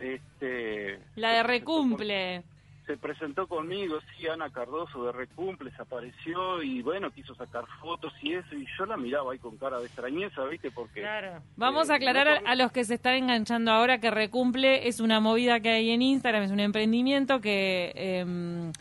Este, 0.00 0.98
La 1.16 1.30
de 1.32 1.42
recumple. 1.44 2.42
se 2.86 2.96
presentó 2.98 3.46
conmigo, 3.46 3.98
sí, 4.18 4.26
Ana 4.26 4.50
Cardoso 4.50 5.04
de 5.06 5.12
Recumple, 5.12 5.70
se 5.70 5.80
apareció 5.80 6.62
y 6.62 6.82
bueno, 6.82 7.10
quiso 7.12 7.34
sacar 7.34 7.64
fotos 7.80 8.12
y 8.20 8.34
eso, 8.34 8.54
y 8.54 8.66
yo 8.76 8.84
la 8.84 8.96
miraba 8.98 9.32
ahí 9.32 9.38
con 9.38 9.56
cara 9.56 9.78
de 9.78 9.86
extrañeza, 9.86 10.44
¿viste? 10.44 10.70
Porque 10.70 11.00
Claro. 11.00 11.40
Vamos 11.56 11.88
a 11.88 11.94
Eh, 11.94 11.96
aclarar 11.96 12.28
a, 12.28 12.40
no- 12.40 12.46
a 12.48 12.54
los 12.56 12.72
que 12.72 12.84
se 12.84 12.94
están 12.94 13.14
enganchando 13.14 13.70
ahora 13.70 14.00
que 14.00 14.10
Recumple 14.10 14.86
es 14.86 15.00
una 15.00 15.18
movida 15.20 15.60
que 15.60 15.70
hay 15.70 15.90
en 15.90 16.02
Instagram, 16.02 16.42
es 16.42 16.50
un 16.50 16.60
emprendimiento 16.60 17.40
que 17.40 17.92
em, 17.94 18.72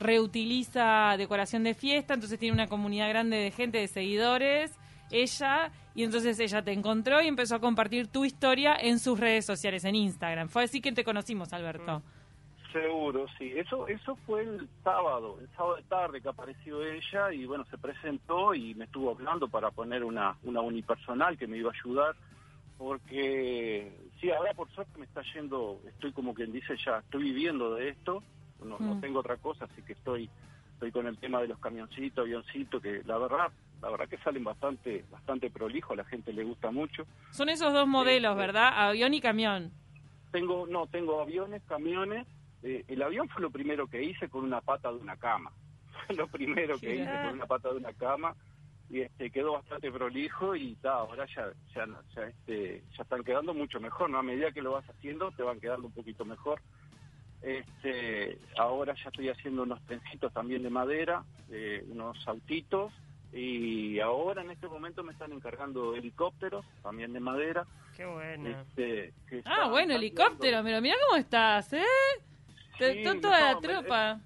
reutiliza 0.00 1.14
decoración 1.16 1.62
de 1.62 1.74
fiesta, 1.74 2.14
entonces 2.14 2.38
tiene 2.38 2.54
una 2.54 2.66
comunidad 2.66 3.08
grande 3.08 3.36
de 3.36 3.50
gente, 3.50 3.78
de 3.78 3.86
seguidores, 3.86 4.76
ella, 5.10 5.70
y 5.94 6.04
entonces 6.04 6.40
ella 6.40 6.62
te 6.62 6.72
encontró 6.72 7.20
y 7.20 7.28
empezó 7.28 7.56
a 7.56 7.60
compartir 7.60 8.08
tu 8.08 8.24
historia 8.24 8.74
en 8.80 8.98
sus 8.98 9.20
redes 9.20 9.44
sociales, 9.44 9.84
en 9.84 9.94
Instagram. 9.94 10.48
Fue 10.48 10.64
así 10.64 10.80
que 10.80 10.92
te 10.92 11.04
conocimos, 11.04 11.52
Alberto. 11.52 12.02
Seguro, 12.72 13.26
sí. 13.36 13.52
Eso 13.56 13.88
eso 13.88 14.16
fue 14.26 14.42
el 14.42 14.68
sábado, 14.84 15.38
el 15.40 15.48
sábado 15.56 15.76
de 15.76 15.82
tarde 15.82 16.20
que 16.20 16.28
apareció 16.28 16.82
ella 16.84 17.32
y 17.32 17.44
bueno, 17.44 17.64
se 17.64 17.76
presentó 17.76 18.54
y 18.54 18.74
me 18.74 18.84
estuvo 18.84 19.10
hablando 19.10 19.48
para 19.48 19.70
poner 19.70 20.04
una, 20.04 20.36
una 20.44 20.60
unipersonal 20.60 21.36
que 21.36 21.48
me 21.48 21.58
iba 21.58 21.70
a 21.70 21.74
ayudar 21.74 22.14
porque 22.80 23.92
sí, 24.20 24.30
ahora 24.30 24.54
por 24.54 24.70
suerte 24.70 24.98
me 24.98 25.04
está 25.04 25.20
yendo, 25.34 25.82
estoy 25.86 26.12
como 26.12 26.32
quien 26.32 26.50
dice 26.50 26.76
ya, 26.82 27.00
estoy 27.00 27.24
viviendo 27.24 27.74
de 27.74 27.90
esto, 27.90 28.22
no, 28.64 28.78
no 28.78 29.00
tengo 29.00 29.20
otra 29.20 29.36
cosa, 29.36 29.66
así 29.66 29.82
que 29.82 29.92
estoy 29.94 30.30
estoy 30.80 30.92
con 30.92 31.06
el 31.06 31.18
tema 31.18 31.42
de 31.42 31.48
los 31.48 31.58
camioncitos, 31.58 32.24
avioncitos, 32.24 32.82
que 32.82 33.02
la 33.04 33.18
verdad, 33.18 33.52
la 33.82 33.90
verdad 33.90 34.08
que 34.08 34.16
salen 34.18 34.42
bastante 34.44 35.04
bastante 35.10 35.50
prolijos, 35.50 35.90
a 35.90 35.96
la 35.96 36.04
gente 36.04 36.32
le 36.32 36.42
gusta 36.42 36.70
mucho. 36.70 37.04
Son 37.32 37.50
esos 37.50 37.74
dos 37.74 37.86
modelos, 37.86 38.32
sí. 38.32 38.38
¿verdad? 38.38 38.72
Avión 38.74 39.12
y 39.12 39.20
camión. 39.20 39.72
Tengo, 40.32 40.66
no, 40.66 40.86
tengo 40.86 41.20
aviones, 41.20 41.62
camiones. 41.68 42.26
Eh, 42.62 42.84
el 42.88 43.02
avión 43.02 43.28
fue 43.28 43.42
lo 43.42 43.50
primero 43.50 43.88
que 43.88 44.02
hice 44.02 44.30
con 44.30 44.42
una 44.42 44.62
pata 44.62 44.90
de 44.90 44.96
una 44.96 45.16
cama. 45.16 45.52
Fue 46.06 46.16
lo 46.16 46.26
primero 46.28 46.78
que 46.78 46.96
hice 46.96 47.10
con 47.24 47.34
una 47.34 47.46
pata 47.46 47.68
de 47.70 47.76
una 47.76 47.92
cama. 47.92 48.34
Y 48.88 49.00
este 49.02 49.30
quedó 49.30 49.52
bastante 49.52 49.92
prolijo 49.92 50.56
y 50.56 50.76
ta, 50.76 50.94
ahora 50.94 51.26
ya 51.26 51.52
ya, 51.74 51.86
ya, 52.14 52.22
este, 52.24 52.82
ya 52.96 53.02
están 53.02 53.22
quedando 53.22 53.52
mucho 53.52 53.80
mejor, 53.80 54.08
¿no? 54.08 54.18
A 54.18 54.22
medida 54.22 54.50
que 54.50 54.62
lo 54.62 54.72
vas 54.72 54.88
haciendo 54.88 55.30
te 55.32 55.42
van 55.42 55.60
quedando 55.60 55.86
un 55.86 55.92
poquito 55.92 56.24
mejor. 56.24 56.60
Este, 57.42 58.38
ahora 58.58 58.94
ya 58.94 59.08
estoy 59.08 59.28
haciendo 59.30 59.62
unos 59.62 59.80
trencitos 59.86 60.32
también 60.32 60.62
de 60.62 60.70
madera, 60.70 61.24
eh, 61.50 61.84
unos 61.90 62.16
autitos 62.28 62.92
y 63.32 63.98
ahora 64.00 64.42
en 64.42 64.50
este 64.50 64.66
momento 64.68 65.02
me 65.02 65.12
están 65.12 65.32
encargando 65.32 65.94
helicópteros 65.94 66.64
también 66.82 67.12
de 67.12 67.20
madera. 67.20 67.64
Qué 67.96 68.04
bueno. 68.04 68.48
Este, 68.48 69.12
Ah, 69.44 69.68
bueno, 69.68 69.94
helicóptero, 69.94 70.62
pero 70.62 70.80
mira 70.82 70.96
cómo 71.08 71.18
estás, 71.18 71.72
¿eh? 71.72 71.82
Sí, 72.78 73.02
to- 73.04 73.20
toda 73.20 73.40
la 73.52 73.60
me- 73.60 73.68
tropa. 73.68 74.20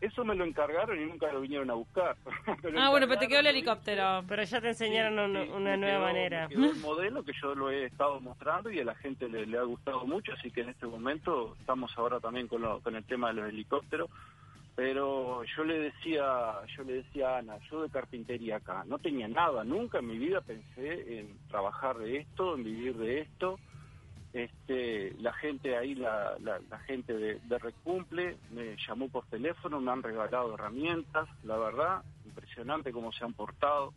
Eso 0.00 0.24
me 0.26 0.34
lo 0.34 0.44
encargaron 0.44 1.00
y 1.00 1.06
nunca 1.06 1.32
lo 1.32 1.40
vinieron 1.40 1.70
a 1.70 1.74
buscar. 1.74 2.16
Ah, 2.78 2.90
bueno, 2.90 3.06
pero 3.08 3.18
te 3.20 3.28
quedó 3.28 3.40
el 3.40 3.46
helicóptero. 3.46 4.22
Pero 4.28 4.42
ya 4.42 4.60
te 4.60 4.68
enseñaron 4.68 5.14
Sí, 5.14 5.30
una, 5.30 5.44
sí, 5.44 5.50
una 5.50 5.70
me 5.70 5.76
nueva 5.78 5.96
quedó- 5.98 6.06
manera. 6.06 6.48
me 6.48 6.54
quedó 6.54 6.70
el 6.70 6.76
modelo 6.80 7.24
que 7.24 7.32
yo 7.40 7.54
lo 7.54 7.70
he 7.70 7.84
estado 7.86 8.20
mostrando 8.20 8.70
y 8.70 8.78
a 8.80 8.84
la 8.84 8.94
gente 8.96 9.28
le, 9.28 9.46
le 9.46 9.58
ha 9.58 9.62
gustado 9.62 10.04
mucho, 10.06 10.32
así 10.34 10.50
que 10.50 10.60
en 10.62 10.68
este 10.70 10.86
momento 10.86 11.56
estamos 11.60 11.90
ahora 11.96 12.20
también 12.20 12.46
con, 12.48 12.60
lo- 12.62 12.80
con 12.80 12.94
el 12.94 13.04
tema 13.04 13.28
de 13.28 13.34
los 13.34 13.48
helicópteros. 13.48 14.10
Pero 14.74 15.42
yo 15.56 15.64
le 15.64 15.78
decía, 15.78 16.52
yo 16.76 16.82
le 16.84 16.94
decía 16.94 17.30
a 17.30 17.38
Ana, 17.38 17.56
yo 17.70 17.82
de 17.82 17.88
carpintería 17.88 18.56
acá, 18.56 18.84
no 18.86 18.98
tenía 18.98 19.26
nada, 19.26 19.64
nunca 19.64 20.00
en 20.00 20.06
mi 20.08 20.18
vida 20.18 20.42
pensé 20.42 21.18
en 21.20 21.38
trabajar 21.48 21.96
de 21.96 22.18
esto, 22.18 22.54
en 22.56 22.64
vivir 22.64 22.94
de 22.96 23.20
esto. 23.20 23.58
Este, 24.36 25.14
la 25.18 25.32
gente 25.32 25.78
ahí, 25.78 25.94
la, 25.94 26.36
la, 26.40 26.60
la 26.68 26.78
gente 26.80 27.14
de, 27.14 27.40
de 27.40 27.58
Recumple 27.58 28.36
me 28.50 28.76
llamó 28.86 29.08
por 29.08 29.24
teléfono, 29.28 29.80
me 29.80 29.90
han 29.90 30.02
regalado 30.02 30.52
herramientas, 30.52 31.26
la 31.42 31.56
verdad, 31.56 32.02
impresionante 32.26 32.92
cómo 32.92 33.12
se 33.12 33.24
han 33.24 33.32
portado. 33.32 33.94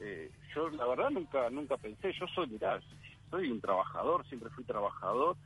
Eh, 0.00 0.32
yo 0.52 0.68
la 0.70 0.84
verdad 0.84 1.10
nunca 1.10 1.48
nunca 1.50 1.76
pensé, 1.76 2.12
yo 2.18 2.26
soy, 2.34 2.48
mirá, 2.48 2.80
soy 3.30 3.52
un 3.52 3.60
trabajador, 3.60 4.26
siempre 4.26 4.50
fui 4.50 4.64
trabajador, 4.64 5.36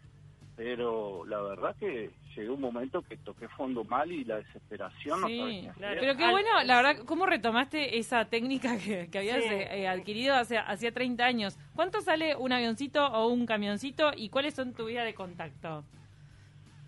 pero 0.57 1.27
la 1.27 1.43
verdad 1.43 1.77
que 1.79 2.11
llegó 2.37 2.55
un 2.55 2.61
momento 2.61 3.03
que 3.03 3.17
toqué 3.19 3.49
fondo 3.49 3.85
mal 3.85 4.11
y 4.11 4.25
la 4.25 4.37
desesperación 4.37 5.21
no 5.21 5.27
sabía 5.27 5.47
Sí, 5.47 5.61
qué 5.63 5.69
hacer. 5.69 5.75
claro. 5.79 6.01
pero 6.01 6.17
qué 6.17 6.31
bueno, 6.31 6.49
la 6.65 6.77
verdad, 6.83 7.05
¿cómo 7.05 7.27
retomaste 7.27 7.99
esa 7.99 8.25
técnica 8.27 8.77
que, 8.79 9.09
que 9.11 9.19
habías 9.19 9.43
Sí. 9.43 9.49
eh, 9.51 9.89
adquirido 9.89 10.35
hace, 10.35 10.59
hacía 10.59 10.93
30 10.93 11.25
años? 11.25 11.59
¿Cuánto 11.75 12.01
sale 12.01 12.37
un 12.37 12.53
avioncito 12.53 13.05
o 13.07 13.29
un 13.29 13.47
camioncito 13.47 14.13
y 14.17 14.29
cuáles 14.29 14.55
son 14.55 14.73
tu 14.73 14.87
vía 14.87 15.05
de 15.05 15.15
contacto? 15.15 15.85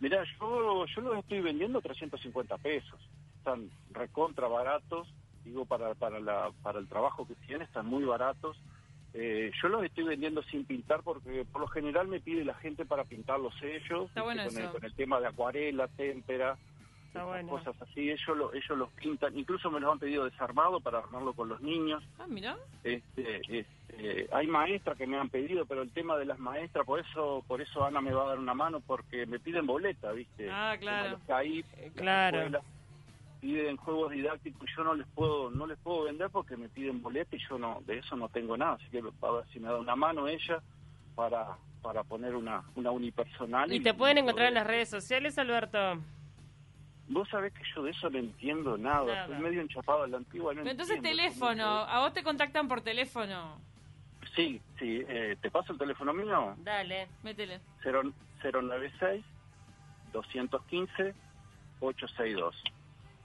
Mira, 0.01 0.23
yo, 0.41 0.85
yo 0.87 1.01
los 1.01 1.19
estoy 1.19 1.41
vendiendo 1.41 1.81
350 1.81 2.59
pesos. 2.59 3.01
Están 3.39 3.71
recontra 3.91 4.49
baratos, 4.49 5.09
digo, 5.45 5.65
para, 5.65 5.95
para, 5.95 6.21
la, 6.21 6.51
para 6.63 6.79
el 6.79 6.89
trabajo 6.89 7.27
que 7.27 7.35
tienen, 7.47 7.63
están 7.63 7.87
muy 7.87 8.05
baratos. 8.05 8.57
Eh, 9.17 9.53
yo 9.63 9.69
los 9.69 9.85
estoy 9.85 10.05
vendiendo 10.05 10.43
sin 10.43 10.65
pintar 10.65 11.03
porque 11.05 11.45
por 11.53 11.61
lo 11.61 11.69
general 11.69 12.09
me 12.09 12.21
pide 12.21 12.45
la 12.45 12.55
gente 12.55 12.85
para 12.85 13.05
pintar 13.05 13.39
los 13.39 13.55
sellos, 13.61 14.09
Está 14.09 14.23
bueno 14.23 14.45
con, 14.47 14.59
el, 14.59 14.69
con 14.71 14.85
el 14.85 14.93
tema 14.95 15.21
de 15.21 15.29
acuarela, 15.29 15.87
témpera, 15.89 16.57
Está 17.07 17.21
esas 17.21 17.27
bueno. 17.29 17.49
cosas 17.49 17.81
así. 17.81 18.11
Ellos, 18.11 18.37
lo- 18.37 18.53
ellos 18.53 18.77
los 18.77 18.91
pintan, 18.95 19.39
incluso 19.39 19.71
me 19.71 19.79
los 19.79 19.93
han 19.93 20.01
pedido 20.01 20.25
desarmado 20.25 20.81
para 20.81 20.99
armarlo 20.99 21.33
con 21.33 21.49
los 21.49 21.61
niños. 21.61 22.03
Ah, 22.19 22.27
mira. 22.29 22.57
Este, 22.83 23.41
este, 23.61 24.29
hay 24.33 24.49
maestras 24.49 24.99
que 24.99 25.07
me 25.07 25.17
han 25.17 25.29
pedido, 25.29 25.65
pero 25.65 25.83
el 25.83 25.91
tema 25.93 26.17
de 26.17 26.25
las 26.25 26.41
maestras, 26.41 26.85
por 26.85 26.99
eso 26.99 27.45
por 27.47 27.61
eso 27.61 27.85
Ana 27.85 28.01
me 28.01 28.13
va 28.13 28.25
a 28.25 28.29
dar 28.31 28.39
una 28.41 28.55
mano, 28.55 28.81
porque 28.81 29.27
me 29.27 29.39
piden 29.39 29.65
boleta, 29.65 30.11
¿viste? 30.11 30.51
Ah, 30.51 30.75
claro. 30.81 31.05
Como 31.05 31.19
los 31.19 31.27
CAIP, 31.29 31.67
Eh, 31.79 31.93
claro. 31.95 32.61
Piden 33.45 33.77
juegos 33.77 34.11
didácticos 34.11 34.63
y 34.71 34.75
yo 34.75 34.85
no 34.85 34.95
les 34.95 35.07
puedo 35.09 35.51
no 35.51 35.67
les 35.67 35.79
puedo 35.81 36.05
vender 36.05 36.31
porque 36.31 36.57
me 36.57 36.71
piden 36.71 37.03
boleta 37.03 37.37
y 37.37 37.39
yo 37.47 37.59
no 37.59 37.83
de 37.87 37.99
eso 37.99 38.17
no 38.17 38.31
tengo 38.31 38.57
nada, 38.57 38.73
así 38.73 38.87
que 38.91 38.99
a 39.01 39.31
ver 39.31 39.45
si 39.53 39.61
me 39.61 39.69
da 39.69 39.77
una 39.77 39.95
mano 39.95 40.27
ella 40.27 40.63
para 41.15 41.59
para 41.83 42.03
poner 42.05 42.35
una 42.35 42.63
una 42.75 42.91
unipersonal. 42.91 43.71
¿Y 43.71 43.81
te 43.81 43.93
pueden 43.93 44.17
encontrar 44.17 44.49
en 44.49 44.55
las 44.55 44.67
redes 44.67 44.89
sociales, 44.89 45.37
Alberto? 45.37 45.79
Vos 47.09 47.29
sabés 47.29 47.53
que 47.53 47.63
yo 47.75 47.83
de 47.83 47.91
eso 47.91 48.09
no 48.09 48.19
entiendo 48.19 48.79
nada, 48.79 49.05
Nada. 49.05 49.21
estoy 49.27 49.39
medio 49.39 49.61
enchapado 49.61 50.05
a 50.05 50.09
la 50.09 50.17
antigua. 50.17 50.55
No 50.55 50.61
Pero 50.61 50.71
entonces 50.71 51.03
teléfono, 51.03 51.65
a 51.67 52.01
vos 52.01 52.15
te 52.15 52.23
contactan 52.23 52.67
por 52.67 52.81
teléfono. 52.81 53.59
Sí, 54.35 54.59
sí, 54.79 55.05
eh, 55.07 55.37
¿te 55.43 55.51
paso 55.51 55.75
el 55.75 55.79
teléfono 55.79 56.15
mío? 56.15 56.55
Dale. 56.65 57.09
Métele. 57.23 57.61
0, 57.83 58.11
096 58.43 59.23
215 60.15 61.15
862. 61.81 62.55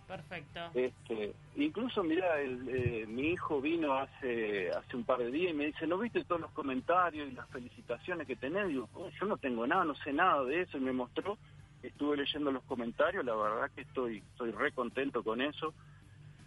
Perfecto. 0.09 0.59
Este, 0.73 1.35
incluso, 1.55 2.03
mira, 2.03 2.41
eh, 2.41 3.05
mi 3.07 3.29
hijo 3.29 3.61
vino 3.61 3.93
hace 3.93 4.71
hace 4.71 4.97
un 4.97 5.03
par 5.03 5.19
de 5.19 5.29
días 5.29 5.51
y 5.51 5.55
me 5.55 5.67
dice, 5.67 5.85
¿no 5.85 5.99
viste 5.99 6.23
todos 6.25 6.41
los 6.41 6.51
comentarios 6.51 7.27
y 7.29 7.35
las 7.35 7.47
felicitaciones 7.49 8.25
que 8.25 8.35
tenés? 8.35 8.67
Digo, 8.69 8.89
"Oh, 8.93 9.07
yo 9.19 9.27
no 9.27 9.37
tengo 9.37 9.67
nada, 9.67 9.85
no 9.85 9.93
sé 9.95 10.11
nada 10.11 10.43
de 10.45 10.61
eso. 10.61 10.77
Y 10.77 10.81
me 10.81 10.93
mostró, 10.93 11.37
estuve 11.83 12.17
leyendo 12.17 12.51
los 12.51 12.63
comentarios, 12.63 13.23
la 13.23 13.35
verdad 13.35 13.71
que 13.75 13.81
estoy 13.81 14.17
estoy 14.31 14.51
re 14.51 14.71
contento 14.71 15.23
con 15.23 15.41
eso. 15.41 15.75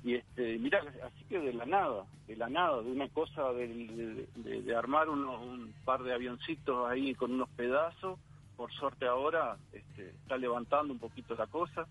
Y 0.02 0.14
este, 0.16 0.58
mira, 0.58 0.82
así 1.04 1.24
que 1.26 1.38
de 1.38 1.52
la 1.52 1.64
nada, 1.64 2.04
de 2.26 2.34
la 2.34 2.48
nada, 2.48 2.82
de 2.82 2.90
una 2.90 3.08
cosa 3.10 3.52
de, 3.52 4.26
de- 4.34 4.74
armar 4.76 5.08
uno- 5.08 5.40
un 5.40 5.72
par 5.84 6.02
de 6.02 6.12
avioncitos 6.12 6.88
ahí 6.90 7.14
con 7.14 7.30
unos 7.32 7.48
pedazos, 7.50 8.18
por 8.56 8.72
suerte 8.72 9.06
ahora 9.06 9.56
este, 9.72 10.08
está 10.10 10.36
levantando 10.36 10.92
un 10.92 10.98
poquito 10.98 11.36
la 11.36 11.46
cosa. 11.46 11.86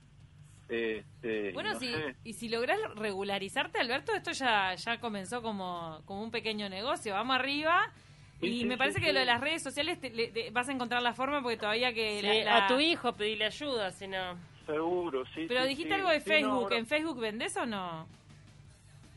Este, 0.76 1.52
Bueno, 1.52 1.74
no 1.74 1.80
sé. 1.80 2.16
y 2.24 2.32
si 2.34 2.48
lográs 2.48 2.80
regularizarte, 2.96 3.78
Alberto, 3.78 4.14
esto 4.16 4.32
ya, 4.32 4.74
ya 4.76 5.02
comenzó 5.02 5.42
como, 5.42 6.02
como 6.06 6.24
un 6.24 6.32
pequeño 6.32 6.70
negocio. 6.70 7.14
Vamos 7.14 7.36
arriba. 7.36 7.92
Sí, 8.40 8.48
Y 8.48 8.60
sí, 8.62 8.66
me 8.66 8.76
sí, 8.76 8.78
parece 8.78 9.00
que 9.02 9.08
sí. 9.08 9.14
lo 9.14 9.20
de 9.20 9.26
las 9.26 9.42
redes 9.42 9.62
sociales 9.62 10.00
te- 10.00 10.10
le- 10.12 10.30
te- 10.30 10.50
vas 10.52 10.70
a 10.70 10.72
encontrar 10.72 11.02
la 11.02 11.14
forma 11.14 11.42
porque 11.44 11.58
todavía 11.58 11.94
que... 11.94 12.22
Sí, 12.22 12.26
la- 12.26 12.44
la- 12.60 12.66
A 12.66 12.68
tu 12.70 12.80
hijo 12.80 13.12
pedirle 13.14 13.46
ayuda, 13.46 13.92
si 13.92 14.08
no. 14.08 14.38
Seguro, 14.66 15.26
sí. 15.36 15.46
Pero 15.50 15.62
sí, 15.64 15.68
dijiste 15.68 15.90
sí. 15.94 16.00
algo 16.00 16.10
de 16.10 16.22
Sí, 16.22 16.30
no, 16.30 16.36
Facebook. 16.36 16.64
ahora- 16.64 16.78
¿En 16.78 16.86
Facebook 16.88 17.20
vendés 17.20 17.58
o 17.58 17.66
no? 17.66 18.08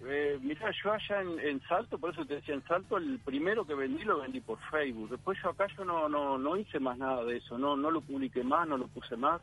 Eh, 0.06 0.38
mira, 0.42 0.70
yo 0.82 0.92
allá 0.92 1.22
en, 1.22 1.38
en 1.40 1.60
Salto, 1.68 1.96
por 1.98 2.12
eso 2.12 2.26
te 2.26 2.34
decía 2.34 2.54
en 2.54 2.64
Salto, 2.66 2.98
el 2.98 3.18
primero 3.20 3.64
que 3.64 3.74
vendí 3.74 4.02
lo 4.04 4.20
vendí 4.20 4.40
por 4.40 4.58
Facebook. 4.70 5.08
Después 5.10 5.38
yo 5.42 5.50
acá 5.50 5.66
yo 5.78 5.84
no 5.84 6.08
no 6.10 6.36
no 6.36 6.56
hice 6.58 6.78
más 6.78 6.98
nada 6.98 7.24
de 7.24 7.38
eso, 7.38 7.56
no 7.56 7.74
no 7.76 7.90
lo 7.90 8.02
publiqué 8.02 8.42
más, 8.42 8.68
no 8.68 8.76
lo 8.76 8.88
puse 8.88 9.16
más. 9.16 9.40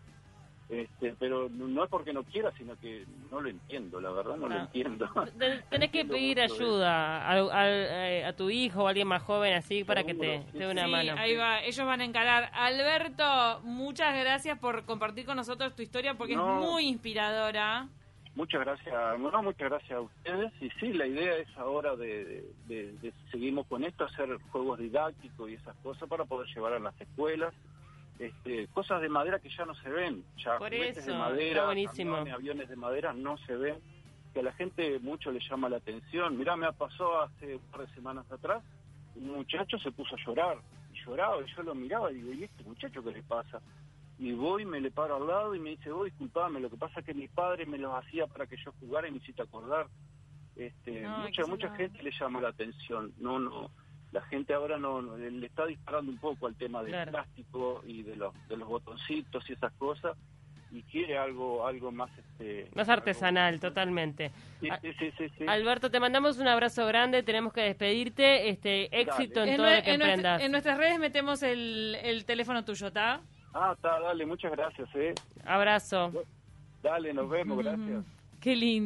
Este, 0.72 1.14
pero 1.20 1.50
no 1.50 1.84
es 1.84 1.90
porque 1.90 2.14
no 2.14 2.24
quiera, 2.24 2.50
sino 2.58 2.80
que 2.80 3.06
no 3.30 3.42
lo 3.42 3.50
entiendo, 3.50 4.00
la 4.00 4.10
verdad 4.12 4.38
no 4.38 4.48
lo 4.48 4.56
Ah. 4.56 4.62
entiendo. 4.62 5.06
Te- 5.38 5.58
Tenés 5.70 5.92
que 5.92 6.00
Entiendo 6.00 6.14
pedir 6.14 6.40
ayuda 6.40 7.28
al- 7.28 7.52
al- 7.52 7.88
eh, 7.90 8.24
a 8.26 8.32
tu 8.34 8.50
hijo 8.50 8.84
o 8.84 8.88
a 8.88 8.90
alguien 8.92 9.08
más 9.10 9.22
joven 9.22 9.54
así 9.54 9.84
para 9.84 10.06
que 10.06 10.14
te, 10.14 10.44
sí, 10.54 10.58
dé 10.58 10.72
una 10.72 10.86
sí, 10.86 10.92
mano. 10.92 11.16
ahí 11.18 11.36
va, 11.36 11.62
ellos 11.62 11.86
van 11.86 12.00
a 12.00 12.06
encarar. 12.06 12.50
Alberto, 12.54 13.60
muchas 13.64 14.18
gracias 14.18 14.58
por 14.60 14.86
compartir 14.86 15.26
con 15.26 15.36
nosotros 15.36 15.76
tu 15.76 15.82
historia 15.82 16.14
porque 16.14 16.38
No. 16.38 16.62
es 16.64 16.70
muy 16.70 16.88
inspiradora. 16.88 17.90
Muchas 18.34 18.62
gracias, 18.62 19.20
no, 19.20 19.44
muchas 19.44 19.70
gracias 19.70 19.92
a 19.92 20.00
ustedes. 20.00 20.54
Y 20.62 20.70
sí, 20.80 20.94
la 20.94 21.06
idea 21.06 21.36
es 21.36 21.50
ahora 21.58 21.98
de, 21.98 22.24
de, 22.24 22.44
de- 22.70 22.92
de- 23.02 23.14
seguimos 23.30 23.68
con 23.68 23.84
esto, 23.84 24.06
hacer 24.06 24.38
juegos 24.54 24.80
didácticos 24.80 25.50
y 25.50 25.56
esas 25.56 25.76
cosas 25.84 26.08
para 26.08 26.24
poder 26.24 26.48
llevar 26.56 26.72
a 26.72 26.80
las 26.80 27.00
escuelas. 27.02 27.54
Este, 28.22 28.68
cosas 28.68 29.02
de 29.02 29.10
madera 29.10 29.40
que 29.40 29.50
ya 29.50 29.66
no 29.66 29.74
se 29.76 29.90
ven, 29.90 30.24
ya 30.38 30.58
Por 30.58 30.74
eso, 30.74 31.02
de 31.02 31.18
madera, 31.18 31.66
camiones, 31.66 32.34
aviones 32.34 32.70
de 32.70 32.76
madera 32.76 33.14
no 33.14 33.38
se 33.40 33.56
ven, 33.56 33.80
que 34.34 34.42
a 34.42 34.44
la 34.44 34.54
gente 34.54 35.00
mucho 35.00 35.32
le 35.32 35.40
llama 35.50 35.70
la 35.70 35.78
atención. 35.78 36.38
Mirá, 36.38 36.56
me 36.56 36.72
pasó 36.74 37.22
hace 37.22 37.56
un 37.56 37.72
par 37.72 37.88
de 37.88 37.94
semanas 37.96 38.32
atrás, 38.32 38.64
un 39.16 39.32
muchacho 39.32 39.80
se 39.80 39.92
puso 39.92 40.16
a 40.16 40.20
llorar, 40.24 40.58
y 40.94 41.04
lloraba, 41.04 41.42
y 41.42 41.56
yo 41.56 41.64
lo 41.64 41.74
miraba 41.74 42.12
y 42.12 42.16
digo, 42.16 42.32
¿y 42.34 42.44
este 42.44 42.64
muchacho 42.64 43.04
qué 43.04 43.12
le 43.12 43.24
pasa? 43.24 43.60
y 44.22 44.34
voy, 44.34 44.66
me 44.66 44.80
le 44.80 44.92
paro 44.92 45.16
al 45.16 45.26
lado 45.26 45.56
y 45.56 45.60
me 45.60 45.72
dice, 45.72 45.92
voy, 45.92 46.12
disculpame, 46.12 46.60
lo 46.60 46.70
que 46.70 46.78
pasa 46.78 47.00
es 47.00 47.06
que 47.08 47.14
mi 47.16 47.28
padre 47.28 47.66
me 47.66 47.80
los 47.80 47.92
hacía 47.92 48.28
para 48.28 48.46
que 48.46 48.56
yo 48.56 48.72
jugara 48.80 49.08
y 49.08 49.12
me 49.12 49.18
hiciste 49.18 49.42
acordar. 49.42 49.88
Este, 50.56 51.08
mucha 51.08 51.48
mucha 51.48 51.76
gente 51.76 52.04
le 52.04 52.12
llama 52.12 52.40
la 52.40 52.50
atención, 52.50 53.12
no, 53.18 53.40
no, 53.40 53.72
la 54.12 54.22
gente 54.24 54.54
ahora 54.54 54.78
no, 54.78 55.02
no- 55.02 55.18
le 55.18 55.46
está 55.46 55.66
disparando 55.66 56.12
un 56.12 56.18
poco 56.18 56.48
al 56.48 56.56
tema 56.56 56.82
del 56.84 56.92
Claro. 56.92 57.12
plástico 57.12 57.82
y 57.86 58.04
de 58.04 58.16
los, 58.16 58.34
de 58.50 58.58
los 58.58 58.68
botoncitos 58.68 59.50
y 59.50 59.54
esas 59.54 59.72
cosas 59.74 60.18
y 60.74 60.84
quiere 60.84 61.18
algo, 61.18 61.68
algo 61.68 61.92
más, 61.92 62.10
este, 62.18 62.70
Más 62.76 62.88
algo- 62.88 63.00
artesanal, 63.00 63.60
totalmente. 63.60 64.32
Sí, 64.62 64.70
Ah, 64.72 64.80
sí, 64.82 64.92
sí, 65.18 65.30
sí. 65.38 65.46
Alberto, 65.48 65.90
te 65.92 66.00
mandamos 66.00 66.38
un 66.40 66.48
abrazo 66.48 66.86
grande, 66.88 67.24
tenemos 67.24 67.52
que 67.52 67.62
despedirte. 67.62 68.50
Este 68.50 68.86
éxito 69.02 69.44
en 69.44 69.50
En, 69.50 69.58
todo 69.58 69.66
lo 69.70 69.84
que 69.84 69.92
en 69.94 70.00
nuestra- 70.00 70.14
emprendas. 70.14 70.42
en 70.44 70.52
nuestras 70.52 70.78
redes 70.78 71.00
metemos 71.00 71.44
el, 71.44 71.98
el 72.02 72.24
teléfono 72.26 72.64
tuyo, 72.64 72.88
¿está? 72.88 73.20
Ah, 73.54 73.74
está, 73.76 74.00
dale, 74.00 74.26
muchas 74.26 74.52
gracias, 74.54 74.88
eh. 74.96 75.14
Abrazo. 75.46 76.12
Dale, 76.82 77.14
nos 77.14 77.30
vemos, 77.30 77.58
gracias. 77.58 78.06
Qué 78.40 78.56
lindo. 78.56 78.80